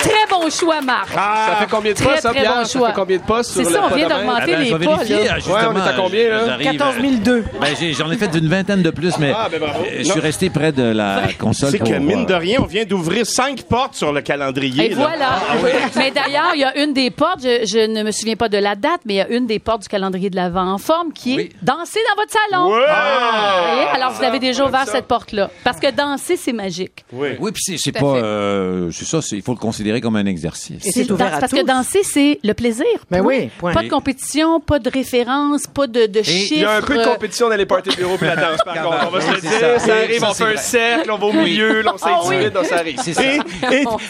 [0.00, 1.10] Très bon choix, Marc.
[1.12, 2.54] Ça fait combien de Très, postes, ça, très Pierre?
[2.56, 2.88] bon ça choix.
[2.88, 4.78] fait combien de postes sur C'est ça, on pas vient d'augmenter Ah ben, les pas,
[4.78, 5.30] vérifier, là.
[5.32, 6.46] ah, justement, on est à combien, là?
[6.46, 7.44] j'arrive, 14 euh, 002.
[7.60, 9.66] Ben, j'ai- j'en ai fait d'une vingtaine de plus, mais Ah, ben euh,
[9.98, 11.70] je suis resté près de la console.
[11.70, 14.86] C'est que, mine de rien, on vient d'ouvrir cinq portes sur le calendrier.
[14.86, 14.96] Et là.
[14.96, 15.40] voilà.
[15.96, 18.58] Mais d'ailleurs, il y a une des portes, je, je ne me souviens pas de
[18.58, 21.12] la date, mais il y a une des portes du calendrier de l'Avent en forme
[21.12, 21.48] qui est Oui.
[21.62, 22.72] danser dans votre salon.
[22.74, 23.86] Ouais.
[23.92, 25.50] Alors, vous avez déjà ouvert cette porte-là.
[25.64, 27.04] Parce que danser, c'est magique.
[27.12, 27.30] Oui.
[27.40, 28.06] Oui, puis c'est- pas.
[28.06, 30.86] euh, c'est ça, il faut le considérer comme un exercice.
[30.86, 31.58] Et c'est ouvert à Parce tous.
[31.60, 32.84] que danser, c'est le plaisir.
[33.10, 33.28] Ben Point.
[33.38, 33.72] oui, point.
[33.72, 36.52] Pas de compétition, pas de référence, pas de, de chiffres.
[36.54, 38.36] Il y a un peu de euh, compétition dans les parties de bureau puis la
[38.36, 39.06] danse, par contre.
[39.08, 39.50] On va se le dire.
[39.80, 39.94] ça.
[39.94, 43.00] Arrive, ça, on fait un cercle, on va au milieu, on s'intimide, donc ça arrive.
[43.02, 43.22] C'est ça.
[43.24, 43.38] Et,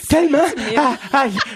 [0.08, 0.38] tellement
[0.76, 0.96] ah,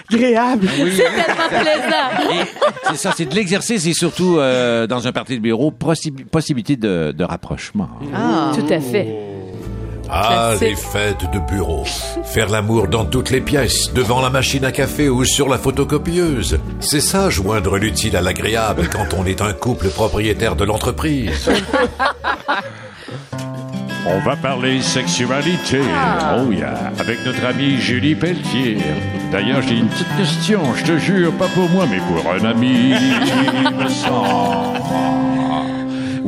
[0.09, 0.67] agréable.
[0.75, 2.45] C'est tellement plaisant.
[2.89, 6.75] C'est ça, c'est de l'exercice et surtout euh, dans un parti de bureau, possi- possibilité
[6.75, 7.89] de, de rapprochement.
[8.15, 8.51] Ah.
[8.55, 9.07] Tout à fait.
[10.09, 10.61] Ah, Classique.
[10.69, 11.83] les fêtes de bureau.
[12.23, 16.59] Faire l'amour dans toutes les pièces, devant la machine à café ou sur la photocopieuse.
[16.79, 21.49] C'est ça, joindre l'utile à l'agréable quand on est un couple propriétaire de l'entreprise.
[24.07, 25.79] On va parler sexualité.
[26.37, 26.91] Oh yeah.
[26.99, 28.77] Avec notre amie Julie Pelletier.
[29.31, 30.61] D'ailleurs, j'ai une petite question.
[30.75, 32.93] Je te jure, pas pour moi, mais pour un ami.
[33.65, 35.74] il me semble.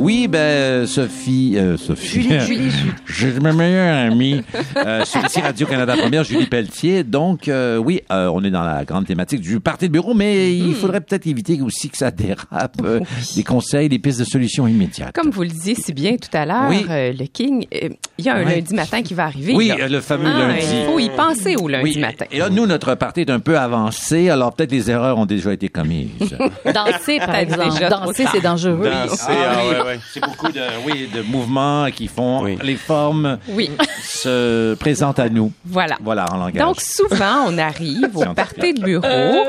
[0.00, 2.72] Oui, ben Sophie, euh, Sophie, Julie, Julie,
[3.04, 4.42] j'ai ma meilleure amie
[4.76, 7.02] euh, sur ici Radio Canada Première, Julie Pelletier.
[7.02, 10.54] Donc euh, oui, euh, on est dans la grande thématique du parti de bureau, mais
[10.56, 12.76] il faudrait peut-être éviter aussi que ça dérape.
[12.84, 13.00] euh,
[13.34, 15.12] Des conseils, des pistes de solutions immédiates.
[15.16, 16.86] Comme vous le disiez si bien tout à l'heure, Oui.
[16.88, 17.88] euh, le King, euh,
[18.18, 18.54] il y a un Ouais.
[18.54, 19.52] lundi matin qui va arriver.
[19.56, 19.88] Oui, là.
[19.88, 20.64] le fameux Ah, lundi.
[20.80, 22.24] Il faut y penser au lundi Oui, matin.
[22.30, 25.52] et là, nous, notre parti est un peu avancé, alors peut-être les erreurs ont déjà
[25.52, 26.10] été commises.
[26.72, 27.70] Danser, par Peut-être exemple.
[27.72, 28.88] déjà Danser, c'est dangereux.
[28.88, 29.84] Danser, Ah ah.
[29.88, 30.00] Ouais.
[30.12, 32.58] C'est beaucoup de, oui, de mouvements qui font Oui.
[32.62, 33.70] les formes Oui,
[34.02, 35.52] se présentent à nous.
[35.64, 35.96] voilà.
[36.00, 36.62] Voilà, en langage.
[36.62, 39.44] Donc, souvent, on arrive au party de bureau,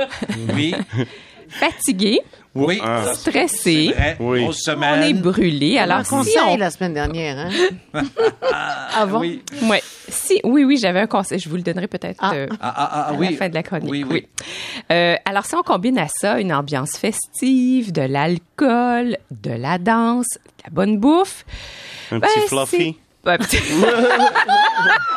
[0.54, 0.74] oui,
[1.50, 2.20] fatigué,
[2.56, 3.14] oui, Ah.
[3.14, 4.48] stressé, Oui.
[4.48, 5.78] on est brûlé.
[5.78, 6.58] Alors, un si on...
[6.58, 7.38] la semaine dernière,
[7.94, 8.02] hein?
[8.96, 9.20] Avant.
[9.20, 9.42] Oui.
[9.64, 9.82] Ouais.
[10.12, 11.40] Si, oui, oui, j'avais un conseil.
[11.40, 12.32] Je vous le donnerai peut-être Ah.
[12.34, 13.32] euh, Ah, ah, ah, à oui.
[13.32, 13.90] la fin de la chronique.
[13.90, 14.28] Oui, oui.
[14.92, 20.28] Euh, alors, si on combine à ça une ambiance festive, de l'alcool, de la danse,
[20.58, 21.46] de la bonne bouffe.
[22.12, 22.98] Un ben, petit fluffy.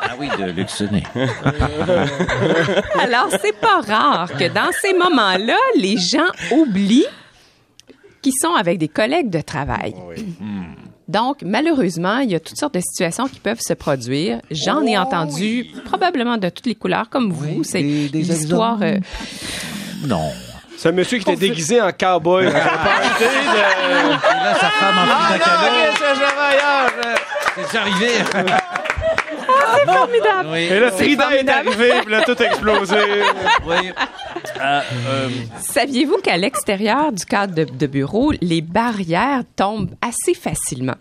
[0.05, 1.03] Ah oui, de luxonner.
[3.01, 7.07] Alors, c'est pas rare que dans ces moments-là, les gens oublient
[8.21, 9.95] qu'ils sont avec des collègues de travail.
[11.09, 14.41] Donc, malheureusement, il y a toutes sortes de situations qui peuvent se produire.
[14.51, 17.65] J'en ai entendu probablement de toutes les couleurs, comme vous.
[17.65, 18.79] C'est l'histoire.
[18.83, 18.99] euh,
[20.07, 20.31] Non.
[20.77, 22.47] C'est un monsieur qui était déguisé en cowboy.
[22.47, 22.61] un party
[23.21, 26.91] de- Et là, sa femme en Ah plus non, d'un ok, ça, je l'avais ailleurs.
[27.71, 28.09] C'est arrivé.
[29.75, 30.49] C'est formidable.
[30.51, 30.59] Oui.
[30.71, 32.97] Et là, Frida est arrivée, puis là, tout a explosé.
[33.67, 33.93] Oui.
[34.63, 35.29] Euh, euh,
[35.61, 40.97] Saviez-vous qu'à l'extérieur du cadre de, de bureau, les barrières tombent assez facilement?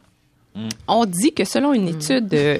[0.87, 2.57] On dit que selon une étude, euh,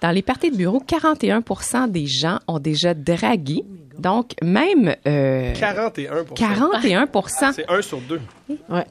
[0.00, 3.62] dans les parties de bureau, 41% des gens ont déjà dragué.
[3.98, 7.06] Donc, même euh, 41 41
[7.54, 8.20] C'est un sur deux.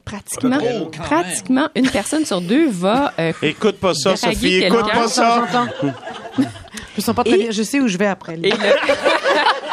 [0.04, 4.90] pratiquement, Oh, quand pratiquement une personne sur deux va euh, Écoute pas ça, Sophie, écoute
[4.92, 5.44] pas ça.
[5.82, 5.86] Je
[6.96, 7.50] me sens pas très Et- bien.
[7.50, 8.38] Je sais où je vais après.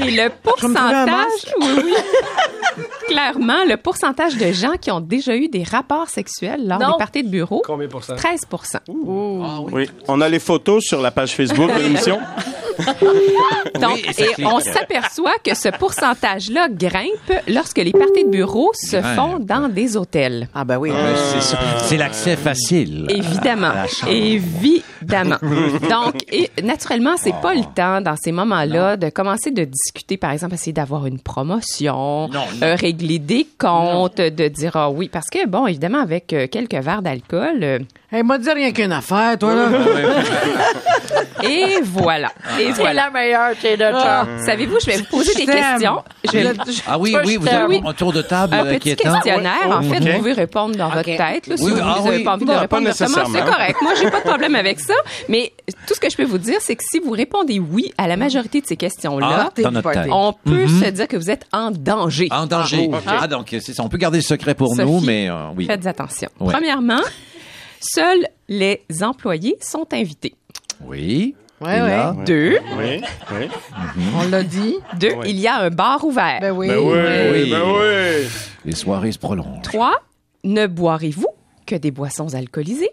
[0.00, 1.94] Et le, pourcentage, oui, oui.
[3.08, 6.92] Clairement, le pourcentage de gens qui ont déjà eu des rapports sexuels lors Non.
[6.92, 8.16] des parties de bureau, Combien de pourcents?
[8.16, 8.40] 13
[8.88, 12.18] Oui, on a les photos sur la page Facebook de l'émission.
[13.80, 19.16] Donc, et on s'aperçoit que ce pourcentage-là grimpe lorsque les parties de bureau se Grimpe.
[19.16, 20.48] font dans des hôtels.
[20.54, 20.90] Ah ben oui.
[21.32, 21.58] C'est ça.
[21.82, 23.06] C'est l'accès facile.
[23.08, 23.72] Évidemment.
[23.86, 24.12] chambre.
[24.12, 25.36] Évidemment.
[25.90, 30.32] Donc, et, naturellement, c'est pas le temps dans ces moments-là de commencer de discuter, par
[30.32, 32.44] exemple, essayer d'avoir une promotion, Non, non.
[32.62, 36.74] euh, régler des comptes, de dire ah oui, parce que bon, évidemment, avec euh, quelques
[36.74, 39.68] verres d'alcool, Hey, m'a dit rien qu'une affaire, toi, là.
[41.44, 42.32] et voilà.
[42.58, 43.04] Et C'est voilà.
[43.04, 43.50] la meilleure,
[43.94, 45.56] Ah, Savez-vous, je vais vous poser des Je t'aime.
[45.72, 46.02] questions.
[46.24, 46.52] Je vais-
[46.86, 47.62] Ah oui, Toi, oui, je vous t'aime.
[47.64, 49.12] avez un tour de table un euh, petit inquiétant.
[49.12, 49.52] questionnaire.
[49.70, 50.08] En fait, Ok.
[50.08, 51.46] vous pouvez répondre dans votre tête.
[51.48, 52.24] là, si Oui, vous ah n'avez oui.
[52.24, 53.52] pas envie de Non, pas répondre directement, c'est nécessairement.
[53.52, 53.76] correct.
[53.82, 54.94] Moi, j'ai pas de problème avec ça.
[55.28, 55.52] Mais
[55.86, 58.16] tout ce que je peux vous dire, c'est que si vous répondez oui à la
[58.16, 60.08] majorité de ces questions-là, Ah, dans notre tête.
[60.10, 62.28] on peut se dire que vous êtes en danger.
[62.30, 62.88] En danger.
[63.06, 63.18] Ah.
[63.22, 63.82] Ah, donc, c'est ça.
[63.82, 65.66] On peut garder le secret pour Sophie, nous, mais euh, oui.
[65.66, 66.30] Faites attention.
[66.40, 66.54] Ouais.
[66.54, 67.00] Premièrement,
[67.80, 70.34] seuls les employés sont invités.
[70.84, 71.34] Oui.
[71.60, 73.00] Et là, Deux, Oui,
[73.32, 73.48] oui.
[74.16, 74.76] On l'a dit.
[75.00, 76.38] deux, il y a un bar ouvert.
[76.40, 76.68] Ben oui.
[76.68, 76.98] Ben oui,
[77.32, 77.50] Oui.
[77.50, 78.28] ben oui.
[78.64, 79.60] les soirées se prolongent.
[79.64, 80.00] Trois,
[80.44, 81.26] ne boirez-vous
[81.66, 82.90] que des boissons alcoolisées?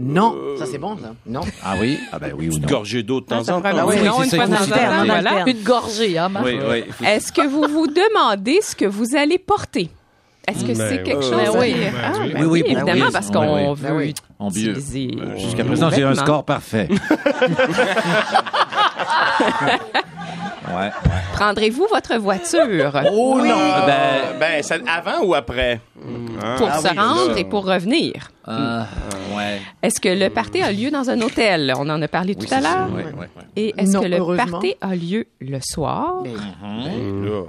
[0.00, 0.34] Non.
[0.58, 1.14] Ça, c'est bon, ça.
[1.26, 1.40] Non.
[1.62, 1.98] Ah oui?
[2.12, 2.66] Ah ben oui ou non?
[2.66, 3.70] Gorgée d'eau de temps Ça en temps.
[3.86, 5.44] oui, oui, non, une fois faut temps temps, voilà.
[5.46, 6.44] Une gorgée, hein, Marc?
[6.46, 6.84] Oui, oui.
[7.06, 9.90] Est-ce que vous vous demandez ce que vous allez porter?
[10.46, 11.32] Est-ce que Ben c'est quelque chose?
[11.32, 11.72] Ben oui.
[11.74, 12.32] qui- Ah, oui.
[12.32, 13.12] ben Oui, oui, ben évidemment, oui.
[13.12, 13.74] parce Ben qu'on oui.
[13.74, 15.10] veut Ben utiliser.
[15.38, 16.88] Jusqu'à nos présent, j'ai un score parfait.
[20.68, 20.90] ouais.
[21.32, 22.92] Prendrez-vous votre voiture?
[23.12, 23.44] Oh non!
[23.58, 25.80] Euh, Ben, ben, ça- avant ou après?
[26.58, 28.30] Pour Ah se oui, rendre et pour revenir?
[28.46, 28.86] ah,
[29.36, 29.60] ouais.
[29.82, 31.72] Est-ce que le party a lieu dans un hôtel?
[31.76, 32.88] On en a parlé Oui, tout à l'heure.
[32.94, 33.04] Ouais.
[33.56, 36.22] Et est-ce que le party a lieu le soir?
[36.24, 37.42] Là.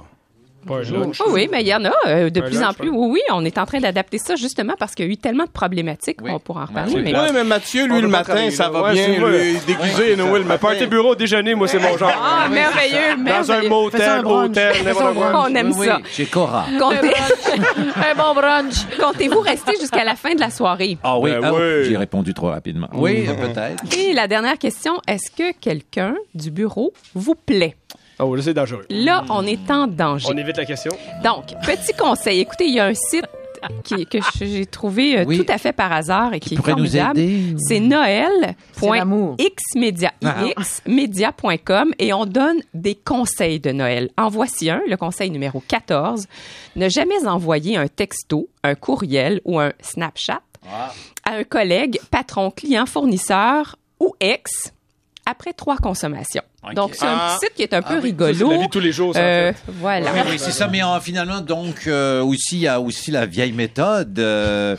[0.68, 1.20] Pas un lunch.
[1.24, 2.90] Oh oui, mais il y en a euh, de Un plus lunch, en plus.
[2.90, 5.44] Oui, oui, on est en train d'adapter ça justement parce qu'il y a eu tellement
[5.44, 6.18] de problématiques.
[6.22, 6.30] Oui.
[6.32, 7.02] On pourra en reparler.
[7.02, 7.14] mais...
[7.14, 9.08] Oui, mais Mathieu, lui, le matin, ça va Ouais, bien.
[9.08, 12.12] Lui, déguisé, Noël, Le party bureau, déjeuner, moi, c'est mon genre.
[12.14, 15.44] Ah, merveilleux, Dans un motel, hôtel, n'importe quoi.
[15.48, 15.98] On aime ça.
[16.12, 16.66] Chez Cora.
[16.78, 18.74] Un bon brunch.
[19.00, 20.98] Comptez-vous rester jusqu'à la fin de la soirée?
[21.02, 21.84] Ah oui, Ben ah, oui.
[21.88, 22.88] j'ai répondu trop rapidement.
[22.92, 23.96] Oui, peut-être.
[23.96, 27.76] Et la dernière question, est-ce que quelqu'un du bureau vous plaît?
[28.20, 28.84] Oh, là, c'est dangereux.
[28.90, 30.26] Là, on est en danger.
[30.30, 30.92] On évite la question.
[31.22, 32.40] Donc, petit conseil.
[32.40, 33.24] Écoutez, il y a un site
[33.84, 35.36] qui- que j'ai trouvé euh, Oui.
[35.44, 37.18] tout à fait par hasard et qui, est pourrait nous formidable.
[37.18, 37.56] aider.
[37.58, 39.36] C'est l'amour.
[39.36, 40.44] noël.xmedia, Ah.
[40.56, 44.10] xmedia.com et on donne des conseils de Noël.
[44.16, 46.26] En voici un, le conseil numéro 14.
[46.76, 50.40] Ne jamais envoyer un texto, un courriel ou un Snapchat
[50.70, 50.92] Ah.
[51.24, 54.72] à un collègue, patron, client, fournisseur ou ex
[55.26, 56.42] après trois consommations.
[56.74, 57.36] Donc, c'est un Ah.
[57.40, 58.50] site qui est un peu C'est rigolo.
[58.50, 59.58] la vie tous les jours, ça, en Euh, fait.
[59.80, 60.10] voilà.
[60.12, 63.26] Oui, oui, c'est ça, mais en- finalement, donc, euh, aussi, il y a aussi la
[63.26, 64.76] vieille méthode, euh,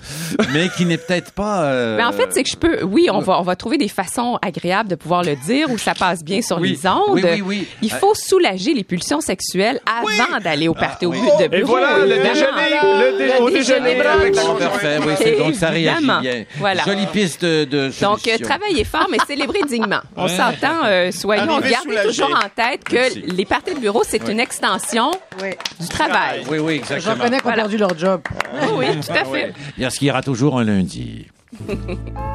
[0.53, 1.63] mais qui n'est peut-être pas...
[1.63, 2.83] euh, Mais en fait, c'est que je peux.
[2.83, 5.93] Oui, on va, on va trouver des façons agréables de pouvoir le dire où ça
[5.95, 6.71] passe bien sur Oui.
[6.71, 7.01] les ondes.
[7.11, 7.67] Oui, oui, oui.
[7.81, 11.21] Il faut soulager les pulsions sexuelles avant d'aller au party au oui.
[11.21, 11.67] but de Et bureau.
[11.77, 14.59] voilà, le déjeuner, le dé- au déjeuner brunch.
[14.59, 16.43] parfait, oui, c'est donc ça réagit bien.
[16.57, 16.83] Voilà.
[16.83, 20.01] Jolie piste de, de Donc, euh, travaillez fort, mais célébrez dignement.
[20.17, 23.21] On s'entend, euh, soyons, gardez toujours en tête que Merci.
[23.21, 25.11] les parties de bureau, c'est une extension
[25.41, 25.49] Oui.
[25.79, 26.43] du travail.
[26.49, 27.23] Oui, oui, J'en exactement.
[27.25, 27.55] connais qui ont Voilà.
[27.63, 28.21] perdu leur job.
[28.61, 29.53] Oui, oui, tout à fait.
[29.77, 31.27] Il y a ce qu'il y aura toujours un lundi.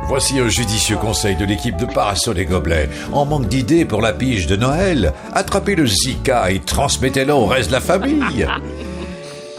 [0.08, 2.88] Voici un judicieux conseil de l'équipe de Parasol et Gobelets.
[3.12, 7.68] En manque d'idées pour la pige de Noël, attrapez le Zika et transmettez-le au reste
[7.68, 8.46] de la famille.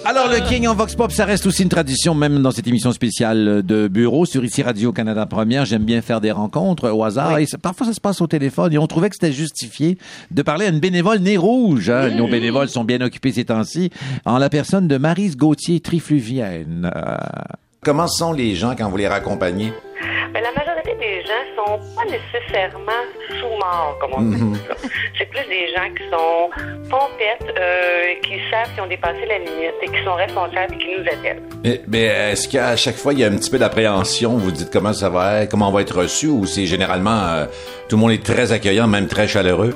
[0.06, 2.92] Alors, le King en Vox Pop, ça reste aussi une tradition, même dans cette émission
[2.92, 5.66] spéciale de bureau sur ici Radio-Canada Première.
[5.66, 7.40] J'aime bien faire des rencontres au hasard.
[7.40, 8.72] Et ça- parfois, ça se passe au téléphone.
[8.74, 9.98] Et on trouvait que c'était justifié
[10.32, 11.90] de parler à une bénévole nez rouge.
[11.90, 12.10] hein.
[12.12, 13.90] Nos bénévoles sont bien occupés ces temps-ci.
[14.26, 16.92] En la personne de Marise Gauthier Trifluvienne.
[16.96, 17.16] Euh,
[17.84, 19.72] Comment sont les gens quand vous les raccompagnez?
[20.34, 22.92] Mais la majorité des gens sont pas nécessairement
[23.66, 24.60] morts, comme on dit.
[25.18, 26.50] C'est plus des gens qui sont
[26.90, 30.88] pompettes, euh, qui savent qu'ils ont dépassé la limite et qui sont responsables et qui
[30.98, 31.42] nous appellent.
[31.64, 34.38] Mais, mais est-ce qu'à chaque fois, il y a un petit peu d'appréhension?
[34.38, 37.46] Vous dites comment ça va être, comment on va être reçu, ou c'est généralement euh,
[37.90, 39.74] tout le monde est très accueillant, même très chaleureux?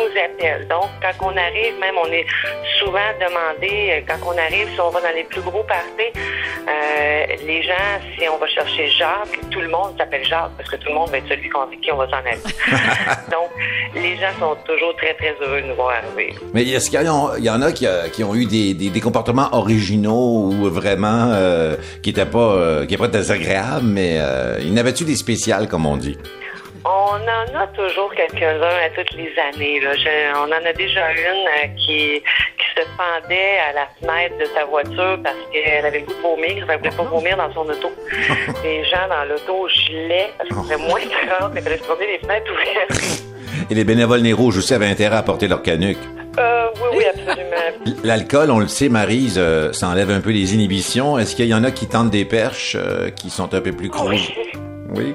[0.00, 0.66] Nous appellent.
[0.68, 2.26] Donc, quand on arrive, même, on est
[2.78, 6.12] souvent demandé, euh, quand on arrive, si on va dans les plus gros parties,
[6.68, 7.72] euh, les gens,
[8.18, 11.10] si on va chercher Jacques, tout le monde s'appelle Jacques parce que tout le monde
[11.10, 12.38] va être celui avec qui on va s'en aller.
[13.30, 13.50] Donc,
[13.94, 16.34] les gens sont toujours très, très heureux de nous voir arriver.
[16.54, 18.74] Mais est-ce qu'il y, en- il y en a qui, a- qui ont eu des,
[18.74, 23.86] des- des comportements originaux ou vraiment euh, qui étaient pas euh, qui étaient pas désagréables,
[23.86, 26.16] mais euh, il y en avait-tu des spéciales, comme on dit?
[26.84, 26.88] On
[27.20, 29.80] en a toujours quelques-uns à toutes les années.
[29.80, 29.94] Là.
[29.96, 34.46] Je- on en a déjà une euh, qui, qui se pendait à la fenêtre de
[34.54, 36.66] sa voiture parce qu'elle avait le goût de vomir.
[36.68, 37.90] Elle voulait pas vomir dans son auto.
[38.64, 41.00] les gens dans l'auto gilaient parce qu'il faisait moins
[41.38, 43.22] 30, mais elle se promener les fenêtres ouvertes.
[43.70, 45.98] Et les bénévoles nez rouges aussi avaient intérêt à porter leur canuc.
[46.38, 48.00] Euh, oui, oui, absolument.
[48.04, 51.18] L'alcool, on le sait, Marise, euh, ça enlève un peu les inhibitions.
[51.18, 53.88] Est-ce qu'il y en a qui tentent des perches euh, qui sont un peu plus
[53.90, 54.30] grosses?
[54.94, 55.14] Oui.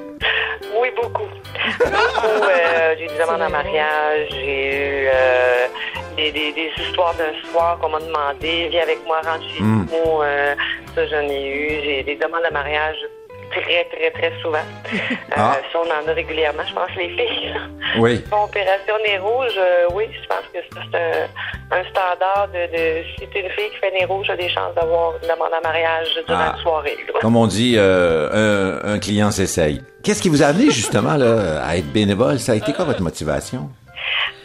[0.79, 0.89] Oui.
[1.01, 1.23] Beaucoup.
[1.65, 5.67] Euh, j'ai eu des demandes en mariage, j'ai eu euh,
[6.17, 9.87] des, des, des histoires d'un soir qu'on m'a demandé, viens avec moi, rentre chez Mm.
[9.91, 10.21] nous.
[10.21, 10.55] euh,
[10.93, 11.81] ça, j'en ai eu.
[11.83, 12.97] J'ai des demandes de mariage
[13.51, 14.57] très, très, très souvent.
[14.57, 15.57] Euh, Ah.
[15.71, 17.53] Ça, on en a régulièrement, je pense, les filles.
[17.99, 18.23] Oui.
[18.31, 23.27] Opération Nez Rouge, euh, oui, je pense que c'est un, un standard de, de si
[23.27, 26.07] t'es une fille qui fait Nez Rouge, a des chances d'avoir une demande en mariage
[26.27, 26.53] durant Ah.
[26.55, 26.97] la soirée.
[27.13, 27.19] là.
[27.21, 29.81] Comme on dit, euh, un, un client s'essaye.
[30.03, 32.39] Qu'est-ce qui vous a amené justement là, à être bénévole?
[32.39, 33.69] Ça a été quoi votre motivation?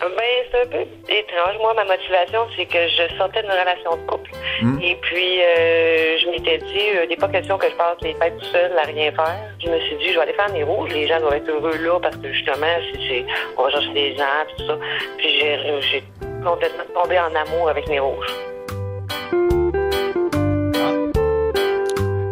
[0.01, 0.09] Ben,
[0.51, 1.59] c'est un peu étrange.
[1.59, 4.31] Moi, ma motivation, c'est que je sortais d'une relation de couple.
[4.63, 4.79] Hmm.
[4.83, 8.15] Et puis, euh, je m'étais dit, euh, il n'est pas question que je passe les
[8.15, 9.37] fêtes tout seul à rien faire.
[9.63, 10.91] Je me suis dit, je vais aller faire mes rouges.
[10.91, 12.67] Les gens doivent être heureux là parce que justement,
[13.09, 13.25] c'est,
[13.59, 14.25] on va chercher des gens,
[14.57, 14.79] tout ça.
[15.19, 16.03] Puis j'ai, j'ai
[16.45, 18.33] complètement tombé en amour avec mes rouges.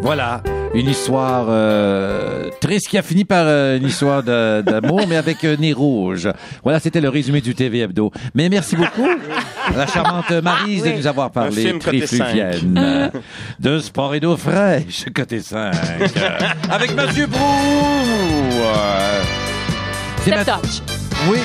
[0.01, 0.41] Voilà,
[0.75, 5.57] une histoire euh, triste qui a fini par euh, une histoire d'amour, mais avec euh,
[5.57, 6.29] nez rouge.
[6.63, 8.13] Voilà, c'était le résumé du TV Hebdo.
[8.35, 9.07] Mais merci beaucoup
[9.67, 13.09] à la charmante Marise de nous avoir Un parlé trifluvienne, euh,
[13.59, 15.57] de sport et d'eau fraîche, côté 5.
[15.57, 16.39] euh,
[16.71, 17.41] avec Mathieu Brou.
[17.41, 19.23] euh,
[20.25, 20.83] c'est Step Ma- touch.
[21.31, 21.39] Oui.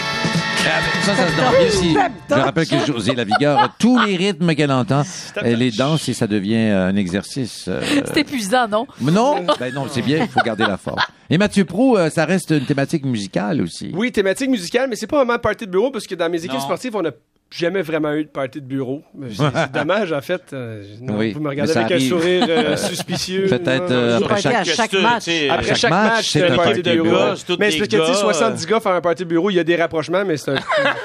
[0.64, 1.94] Ça, ça se bien aussi.
[2.30, 5.04] Je rappelle que José Lavigueur a tous les rythmes qu'elle entend.
[5.42, 7.66] Elle les danse et ça devient euh, un exercice.
[7.68, 8.88] euh, C'est épuisant, non?
[9.02, 11.00] Non, ben non, c'est bien, il faut garder la forme.
[11.30, 13.92] Et Mathieu Prou, euh, ça reste une thématique musicale aussi.
[13.94, 16.38] Oui, thématique musicale, mais c'est pas vraiment un party de bureau parce que dans mes
[16.38, 16.60] équipes Non.
[16.62, 17.12] sportives, on n'a
[17.58, 19.04] jamais vraiment eu de party de bureau.
[19.32, 20.42] C'est dommage, en fait.
[20.54, 23.48] Euh, non, Oui, vous me regardez avec un sourire euh, suspicieux.
[23.48, 25.28] Peut-être, euh, après chaque- match.
[25.50, 27.16] Après chaque chaque match, c'est un un party de bureau.
[27.60, 29.64] Mais c'est parce que, gars, 70 gars faire un party de bureau, il y a
[29.64, 30.56] des rapprochements, mais c'est un...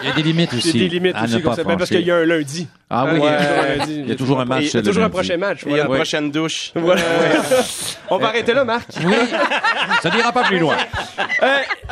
[0.03, 0.69] Il y a des limites il aussi.
[0.79, 1.65] y a des limites à aussi comme pas ça.
[1.65, 2.67] Ben, parce qu'il y a un lundi.
[2.91, 3.95] Ah oui, il y a il toujours un- un lundi.
[4.05, 4.65] il y a toujours un match.
[4.65, 5.61] Il y a toujours un prochain match.
[5.67, 6.73] Il y a une prochaine douche.
[6.75, 7.03] Voilà.
[8.11, 8.89] On va arrêter là, Marc.
[10.03, 10.77] Ça n'ira pas plus loin.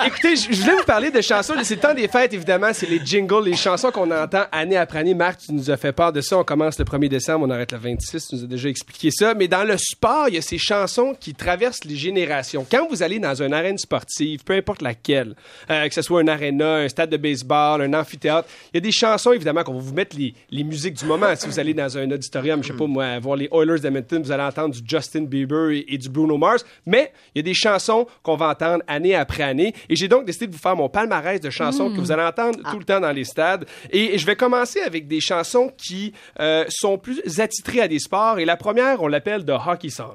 [0.06, 1.54] Écoutez, je je voulais vous parler de chansons.
[1.62, 2.68] C'est le temps des fêtes, évidemment.
[2.72, 5.14] C'est les jingles, les chansons qu'on entend année après année.
[5.14, 6.38] Marc, tu nous as fait part de ça.
[6.38, 8.28] On commence le 1er décembre, on arrête le 26.
[8.28, 9.34] Tu nous as déjà expliqué ça.
[9.34, 12.66] Mais dans le sport, il y a ces chansons qui traversent les générations.
[12.70, 15.34] Quand vous allez dans une arène sportive, peu importe laquelle,
[15.70, 18.80] euh, que ce soit un aréna, un stade de baseball, un amphithéâtre, il y a
[18.80, 21.34] des chansons, évidemment, qu'on va vous mettre les, les musiques du moment.
[21.36, 24.32] Si vous allez dans un auditorium, je sais pas moi, voir les Oilers d'Edmonton, vous
[24.32, 26.64] allez entendre du Justin Bieber et, et du Bruno Mars.
[26.84, 29.74] Mais il y a des chansons qu'on va entendre année après année.
[29.88, 32.58] Et j'ai donc décidé de vous faire mon palmarès de chansons que vous allez entendre
[32.70, 33.66] tout le temps dans les stades.
[33.90, 37.98] Et, et je vais commencer avec des chansons qui euh, sont plus attitrées à des
[37.98, 38.38] sports.
[38.38, 40.14] Et la première, on l'appelle The Hockey Song.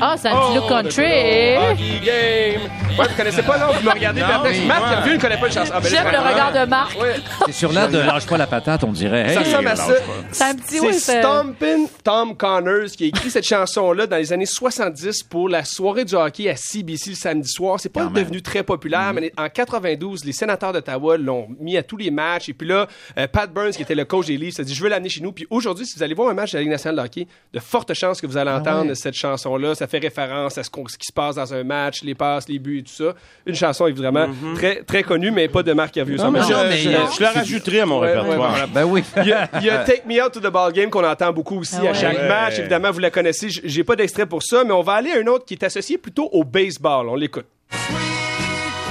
[0.00, 1.56] Ah, c'est un petit look Oh, country.
[1.56, 2.62] hockey game.
[2.98, 3.72] Ouais, vous connaissez pas, non?
[3.72, 4.66] Vous me regardez oui.
[4.66, 5.72] Marc, il a vu, il ne connaît pas le chanson.
[5.74, 7.00] Ah, ben, J'aime le regard de Marc.
[7.00, 7.14] Ouais.
[7.46, 9.32] C'est sur l'air de lâche pas la patate, on dirait.
[9.34, 9.94] Ça Hey, ressemble à ça.
[10.30, 11.20] C'est un petit, C'est oui, c'est...
[11.22, 16.04] Stompin' Tom Connors qui a écrit cette chanson-là dans les années 70 pour la soirée
[16.04, 17.80] du hockey à CBC le samedi soir.
[17.80, 18.22] C'est pas Quand même.
[18.24, 22.48] devenu très populaire, mais en 92, les sénateurs d'Ottawa l'ont mis à tous les matchs.
[22.48, 22.86] Et puis là,
[23.18, 25.20] euh, Pat Burns, qui était le coach des Leafs, a dit Je veux l'amener chez
[25.20, 25.32] nous.
[25.32, 27.58] Puis aujourd'hui, si vous allez voir un match de la Ligue nationale de hockey, de
[27.60, 28.94] fortes chances que vous allez entendre ouais.
[28.94, 29.74] cette chanson-là.
[29.74, 32.78] Ça fait référence à ce, qui se passe dans un match, les passes, les buts
[32.78, 33.14] et tout ça.
[33.46, 36.18] Une chanson évidemment très, très connue, mais pas de Marc Hervieux.
[36.18, 38.54] Ça Non, non, je- mais, je- Je la rajouterai à mon Ouais, répertoire.
[38.54, 38.66] ouais.
[38.72, 39.02] Ben oui.
[39.18, 41.32] il y, a, il y a Take Me Out to the Ball Game qu'on entend
[41.32, 42.28] beaucoup aussi Ah à chaque Ouais.
[42.28, 42.58] match.
[42.58, 43.48] Évidemment, vous la connaissez.
[43.48, 45.98] J'ai pas d'extrait pour ça, mais on va aller à un autre qui est associé
[45.98, 47.08] plutôt au baseball.
[47.08, 47.46] On l'écoute.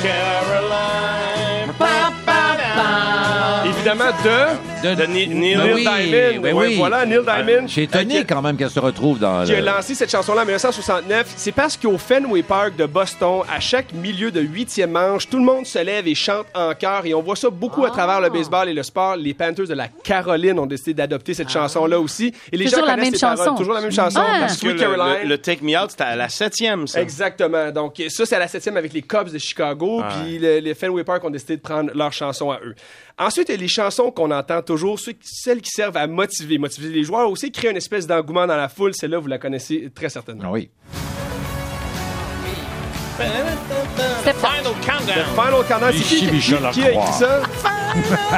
[0.01, 1.02] Caroline.
[3.93, 6.41] Évidemment, de de, De Ni- Neil Ben oui, Diamond.
[6.41, 6.75] ben Ouais, oui.
[6.77, 7.67] voilà, Neil Diamond.
[7.67, 9.65] J'ai étonné Qui- quand même qu'elle se retrouve dans qui a le...
[9.65, 14.31] lancé cette chanson-là en 1969, c'est parce qu'au Fenway Park de Boston, à chaque milieu
[14.31, 17.05] de huitième manche, tout le monde se lève et chante en chœur.
[17.05, 19.15] Et on voit ça beaucoup à travers le baseball et le sport.
[19.15, 22.33] Les Panthers de la Caroline ont décidé d'adopter cette chanson-là aussi.
[22.51, 23.37] Et les Toujours gens la connaissent même les paroles.
[23.37, 23.55] chanson.
[23.55, 24.19] Toujours la même chanson.
[24.21, 24.37] Ah.
[24.41, 25.17] Parce que Sweet le, Caroline.
[25.23, 27.01] le- le Take Me Out, c'était à la septième, ça.
[27.01, 27.71] Exactement.
[27.71, 30.01] Donc, ça, c'est à la septième avec les Cubs de Chicago.
[30.23, 32.75] Puis le- les Fenway Park ont décidé de prendre leur chanson à eux.
[33.19, 36.57] Ensuite, il y a les chansons qu'on entend toujours, ceux- celles qui servent à motiver.
[36.57, 38.93] Motiver les joueurs aussi, créer une espèce d'engouement dans la foule.
[38.93, 40.51] Celle-là, vous la connaissez très certainement.
[40.51, 40.69] Oui.
[44.21, 44.35] Step
[45.07, 45.17] Final Countdown.
[45.17, 46.39] Le Final Countdown, c'est qui, qui-
[46.71, 47.41] qui a écrit ça?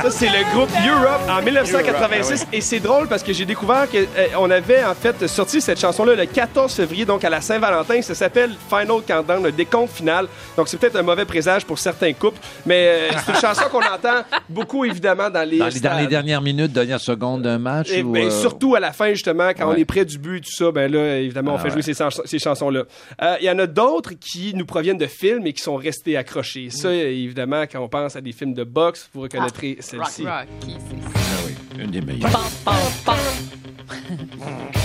[0.01, 2.45] Ça, c'est le groupe Europe en 1986.
[2.51, 6.26] Et c'est drôle parce que j'ai découvert qu'on avait en fait sorti cette chanson-là le
[6.26, 8.01] 14 février, donc à la Saint-Valentin.
[8.01, 10.28] Ça s'appelle Final Countdown, le décompte final.
[10.57, 13.80] Donc c'est peut-être un mauvais présage pour certains couples, mais euh, c'est une chanson qu'on
[13.80, 15.57] entend beaucoup évidemment dans les.
[15.59, 16.09] Dans les, dans les stades.
[16.09, 17.89] dernières minutes, dernières secondes d'un match.
[17.91, 20.41] Et ou, ben, euh, surtout à la fin, justement, quand on est près du but,
[20.41, 22.84] tout ça, ben là, évidemment, on Ah fait jouer ces, chans- ces chansons-là.
[23.22, 26.18] Euh, Il y en a d'autres qui nous proviennent de films et qui sont restés
[26.18, 26.55] accrochés.
[26.70, 30.26] Ça, évidemment, quand on pense à des films de boxe, vous reconnaîtrez celle-ci.
[30.26, 32.30] Rocky, c'est Ah Une des meilleures.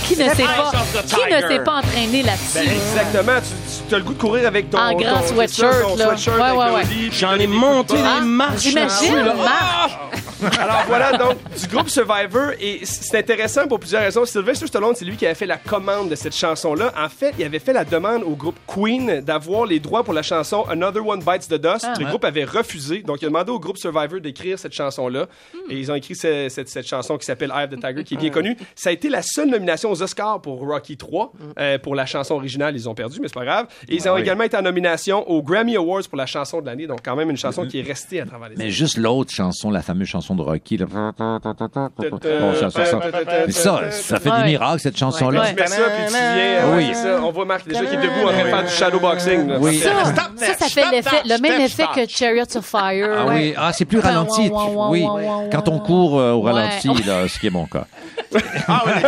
[0.07, 0.71] Qui ne s'est pas,
[1.03, 2.59] qui ne s'est pas entraîné Ben, là-dessus?
[2.59, 3.39] exactement.
[3.39, 6.05] Tu, tu as le goût de courir avec ton, En grand ton- sweatshirt, ton là.
[6.07, 7.09] sweatshirt Ouais, ouais, ouais.
[7.11, 8.21] J'en ai monté des barre.
[8.23, 8.61] marches.
[8.63, 9.33] J'imagine, là-dessus, là.
[9.43, 9.99] Marc.
[10.59, 12.51] Alors voilà, donc, du groupe Survivor.
[12.59, 14.25] Et c'est intéressant pour plusieurs raisons.
[14.25, 16.91] Sylvester Stallone, c'est lui qui avait fait la commande de cette chanson-là.
[16.99, 20.23] En fait, il avait fait la demande au groupe Queen d'avoir les droits pour la
[20.23, 21.87] chanson Another One Bites the Dust.
[21.99, 23.03] le groupe avait refusé.
[23.03, 25.27] Donc, il a demandé au groupe Survivor d'écrire cette chanson-là.
[25.69, 28.15] Et ils ont écrit ce- cette, cette chanson qui s'appelle Eye of the Tiger, qui
[28.15, 28.57] est bien connue.
[28.75, 31.31] Ça a été la seule nomination aux Oscars pour Rocky 3.
[31.59, 33.67] Euh, pour la chanson originale, ils ont perdu, mais c'est pas grave.
[33.89, 36.87] Et ils ont également été en nomination aux Grammy Awards pour la chanson de l'année.
[36.87, 39.71] Donc, quand même, une chanson qui est restée à travers les Mais juste l'autre chanson,
[39.71, 40.77] la fameuse chanson de Rocky.
[40.77, 40.85] Là.
[40.85, 41.11] Bon,
[42.55, 45.41] ça, ça, fait des miracles, cette chanson-là.
[45.41, 45.49] Ouais.
[45.49, 46.75] Tu mets ça, puis tu viens.
[46.75, 46.93] Oui.
[46.93, 47.21] Ça.
[47.23, 49.51] On voit Marc déjà qui est debout en train de faire du shadowboxing.
[49.59, 49.77] Oui.
[49.77, 50.03] Ça,
[50.35, 53.09] ça, fait l'effet, le même effet que Chariots of Fire.
[53.17, 54.51] Ah oui, ah, c'est plus ralenti.
[54.89, 55.05] Oui,
[55.51, 57.85] quand on court euh, au ralenti, là, ce qui est mon cas.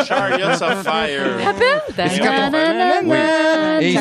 [0.06, 1.40] Chariots of Fire.
[3.82, 3.96] Et,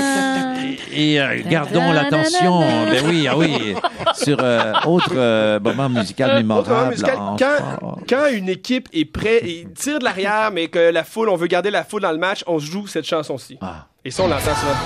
[0.93, 2.61] et, euh, gardons l'attention.
[2.61, 3.75] Ben oui, ah oui.
[4.15, 6.91] Sur euh, autre euh, moment musical mémorable.
[6.91, 11.29] musical, quand, quand une équipe est prête et tire de l'arrière, mais que la foule,
[11.29, 13.59] on veut garder la foule dans le match, on joue cette chanson-ci.
[13.61, 13.87] Ah.
[14.05, 14.77] Et ça, on l'entend ça.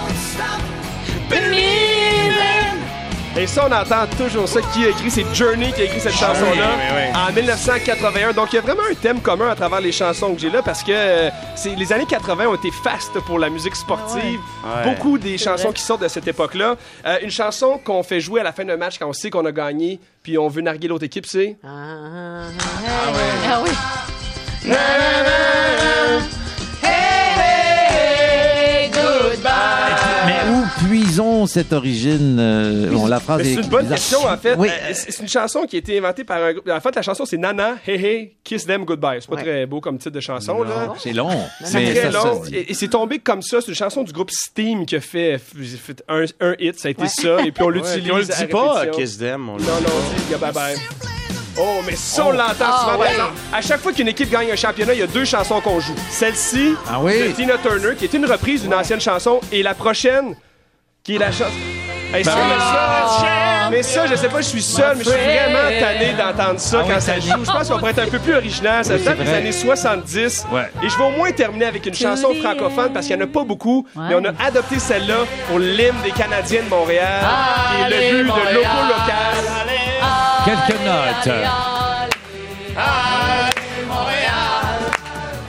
[3.39, 4.61] Et ça, on entend toujours ça.
[4.73, 5.11] Qui a écrit?
[5.11, 6.71] C'est Journey qui a écrit cette chanson-là?
[6.77, 7.29] oui, oui, oui.
[7.29, 8.33] en 1981.
[8.33, 10.63] Donc, il y a vraiment un thème commun à travers les chansons que j'ai là
[10.63, 14.41] parce que euh, c'est, les années 80 ont été fastes pour la musique sportive.
[14.65, 14.85] Ouais.
[14.85, 16.77] Beaucoup des chansons qui sortent de cette époque-là.
[17.05, 19.45] Euh, une chanson qu'on fait jouer à la fin d'un match quand on sait qu'on
[19.45, 21.57] a gagné puis on veut narguer l'autre équipe, c'est...
[21.63, 22.49] Ah
[23.63, 23.71] oui.
[31.17, 33.97] Puisons cette origine euh, bon, La phrase c'est une bonne bizarre.
[33.97, 34.55] question, en fait.
[34.59, 34.69] Oui.
[34.69, 36.69] Euh, C'est une chanson qui a été inventée par un groupe.
[36.69, 39.19] En fait, la chanson, c'est Nana, Hey Hey, Kiss Them Goodbye.
[39.21, 40.93] C'est pas très beau comme titre de chanson, là.
[40.99, 41.31] C'est long.
[41.65, 42.43] C'est très ça, long.
[42.53, 43.61] Et, et c'est tombé comme ça.
[43.61, 46.79] C'est une chanson du groupe Steam qui a fait, fait un, un hit.
[46.79, 47.41] Ça a été ça.
[47.47, 48.11] Et puis on l'utilise.
[48.13, 49.03] On le à dit pas, répétition.
[49.05, 49.49] Kiss Them.
[49.49, 50.77] on le- Non, non, on dit bye bye.
[51.59, 52.99] Oh, mais ça, on l'entend souvent.
[52.99, 53.33] par exemple.
[53.55, 55.95] À chaque fois qu'une équipe gagne un championnat, il y a deux chansons qu'on joue.
[56.11, 57.15] Celle-ci, Ah oui?
[57.19, 60.35] de Tina Turner, qui est une reprise d'une ancienne chanson, et la prochaine,
[61.07, 61.45] qui est la chanson.
[62.13, 65.19] Hey, ça, mais, ça, mais ça, je sais pas, je suis seul, mais je suis
[65.19, 67.45] vraiment tanné d'entendre ça Ah oui, quand ça joue.
[67.45, 68.85] Je pense qu'on pourrait être un peu plus original.
[68.85, 70.47] Ça date des années 70.
[70.53, 70.71] Ouais.
[70.85, 73.29] Et je vais au moins terminer avec une chanson francophone parce qu'il n'y en a
[73.29, 77.25] pas beaucoup, mais on a adopté celle-là pour l'hymne des Canadiens de Montréal,
[77.71, 79.37] qui est le Allez, but de local.
[80.45, 81.35] Quelques notes.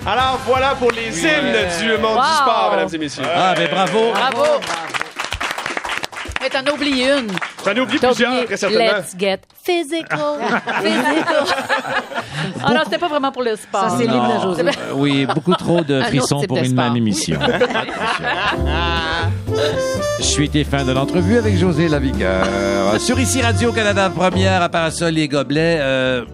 [0.06, 2.22] Alors voilà pour les hymnes du monde Wow.
[2.24, 3.24] du sport, mesdames et messieurs.
[3.36, 4.12] Ah, ben bravo.
[4.14, 4.46] Bravo.
[6.48, 7.28] Mais t'en as oublié une.
[7.66, 8.98] J'en ai oublié T'as plusieurs, oublié très certainement.
[9.00, 10.40] Let's get physical.
[10.82, 11.46] physical.
[12.64, 13.90] Ah non, c'était pas vraiment pour le sport.
[13.90, 14.64] Ça, c'est l'hymne à José.
[14.64, 16.86] Euh, oui, beaucoup trop de frissons type pour de une sport.
[16.86, 17.40] même émission.
[20.20, 22.46] Je suis été fin de l'entrevue avec José Lavigueur.
[23.00, 25.78] Sur Ici Radio-Canada Première, à Parasol et Gobelets.
[25.80, 26.26] Euh...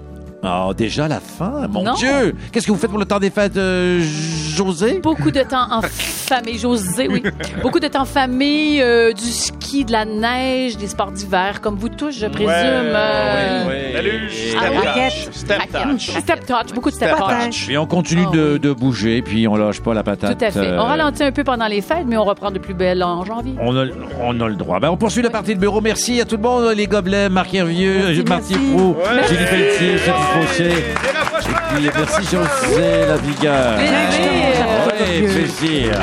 [0.46, 1.94] Oh, déjà la fin, mon Non.
[1.94, 2.36] Dieu!
[2.52, 4.02] Qu'est-ce que vous faites pour le temps des fêtes, euh,
[4.56, 5.00] José?
[5.02, 6.58] Beaucoup de temps en famille.
[6.58, 7.24] José, oui.
[7.62, 11.76] Beaucoup de temps en famille, euh, du ski de la neige, des sports d'hiver, comme
[11.76, 12.48] vous tous, je présume.
[12.48, 13.94] Ouais, euh, oui, oui.
[13.94, 15.34] Salut, Ah, Step touch.
[15.34, 16.20] Step touch.
[16.20, 17.66] Step touch, beaucoup de step, touch.
[17.68, 20.38] Puis on continue de, de bouger, puis on lâche pas la patate.
[20.38, 20.74] Tout à fait.
[20.78, 23.56] On ralentit un peu pendant les fêtes, mais on reprend de plus belle en janvier.
[23.62, 23.86] On a,
[24.22, 24.80] on a le droit.
[24.80, 25.80] Ben, on poursuit la partie de bureau.
[25.82, 29.24] Merci à tout le monde, les gobelets, Marc Hervieux, Marty Ouais.
[29.28, 29.98] Julie Pelletier,
[30.36, 33.76] Et puis, merci José La Vigueur.
[34.96, 35.98] Plaisir.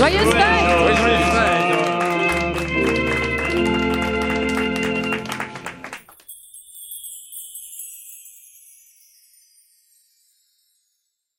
[0.00, 0.63] Ouais, plaisir.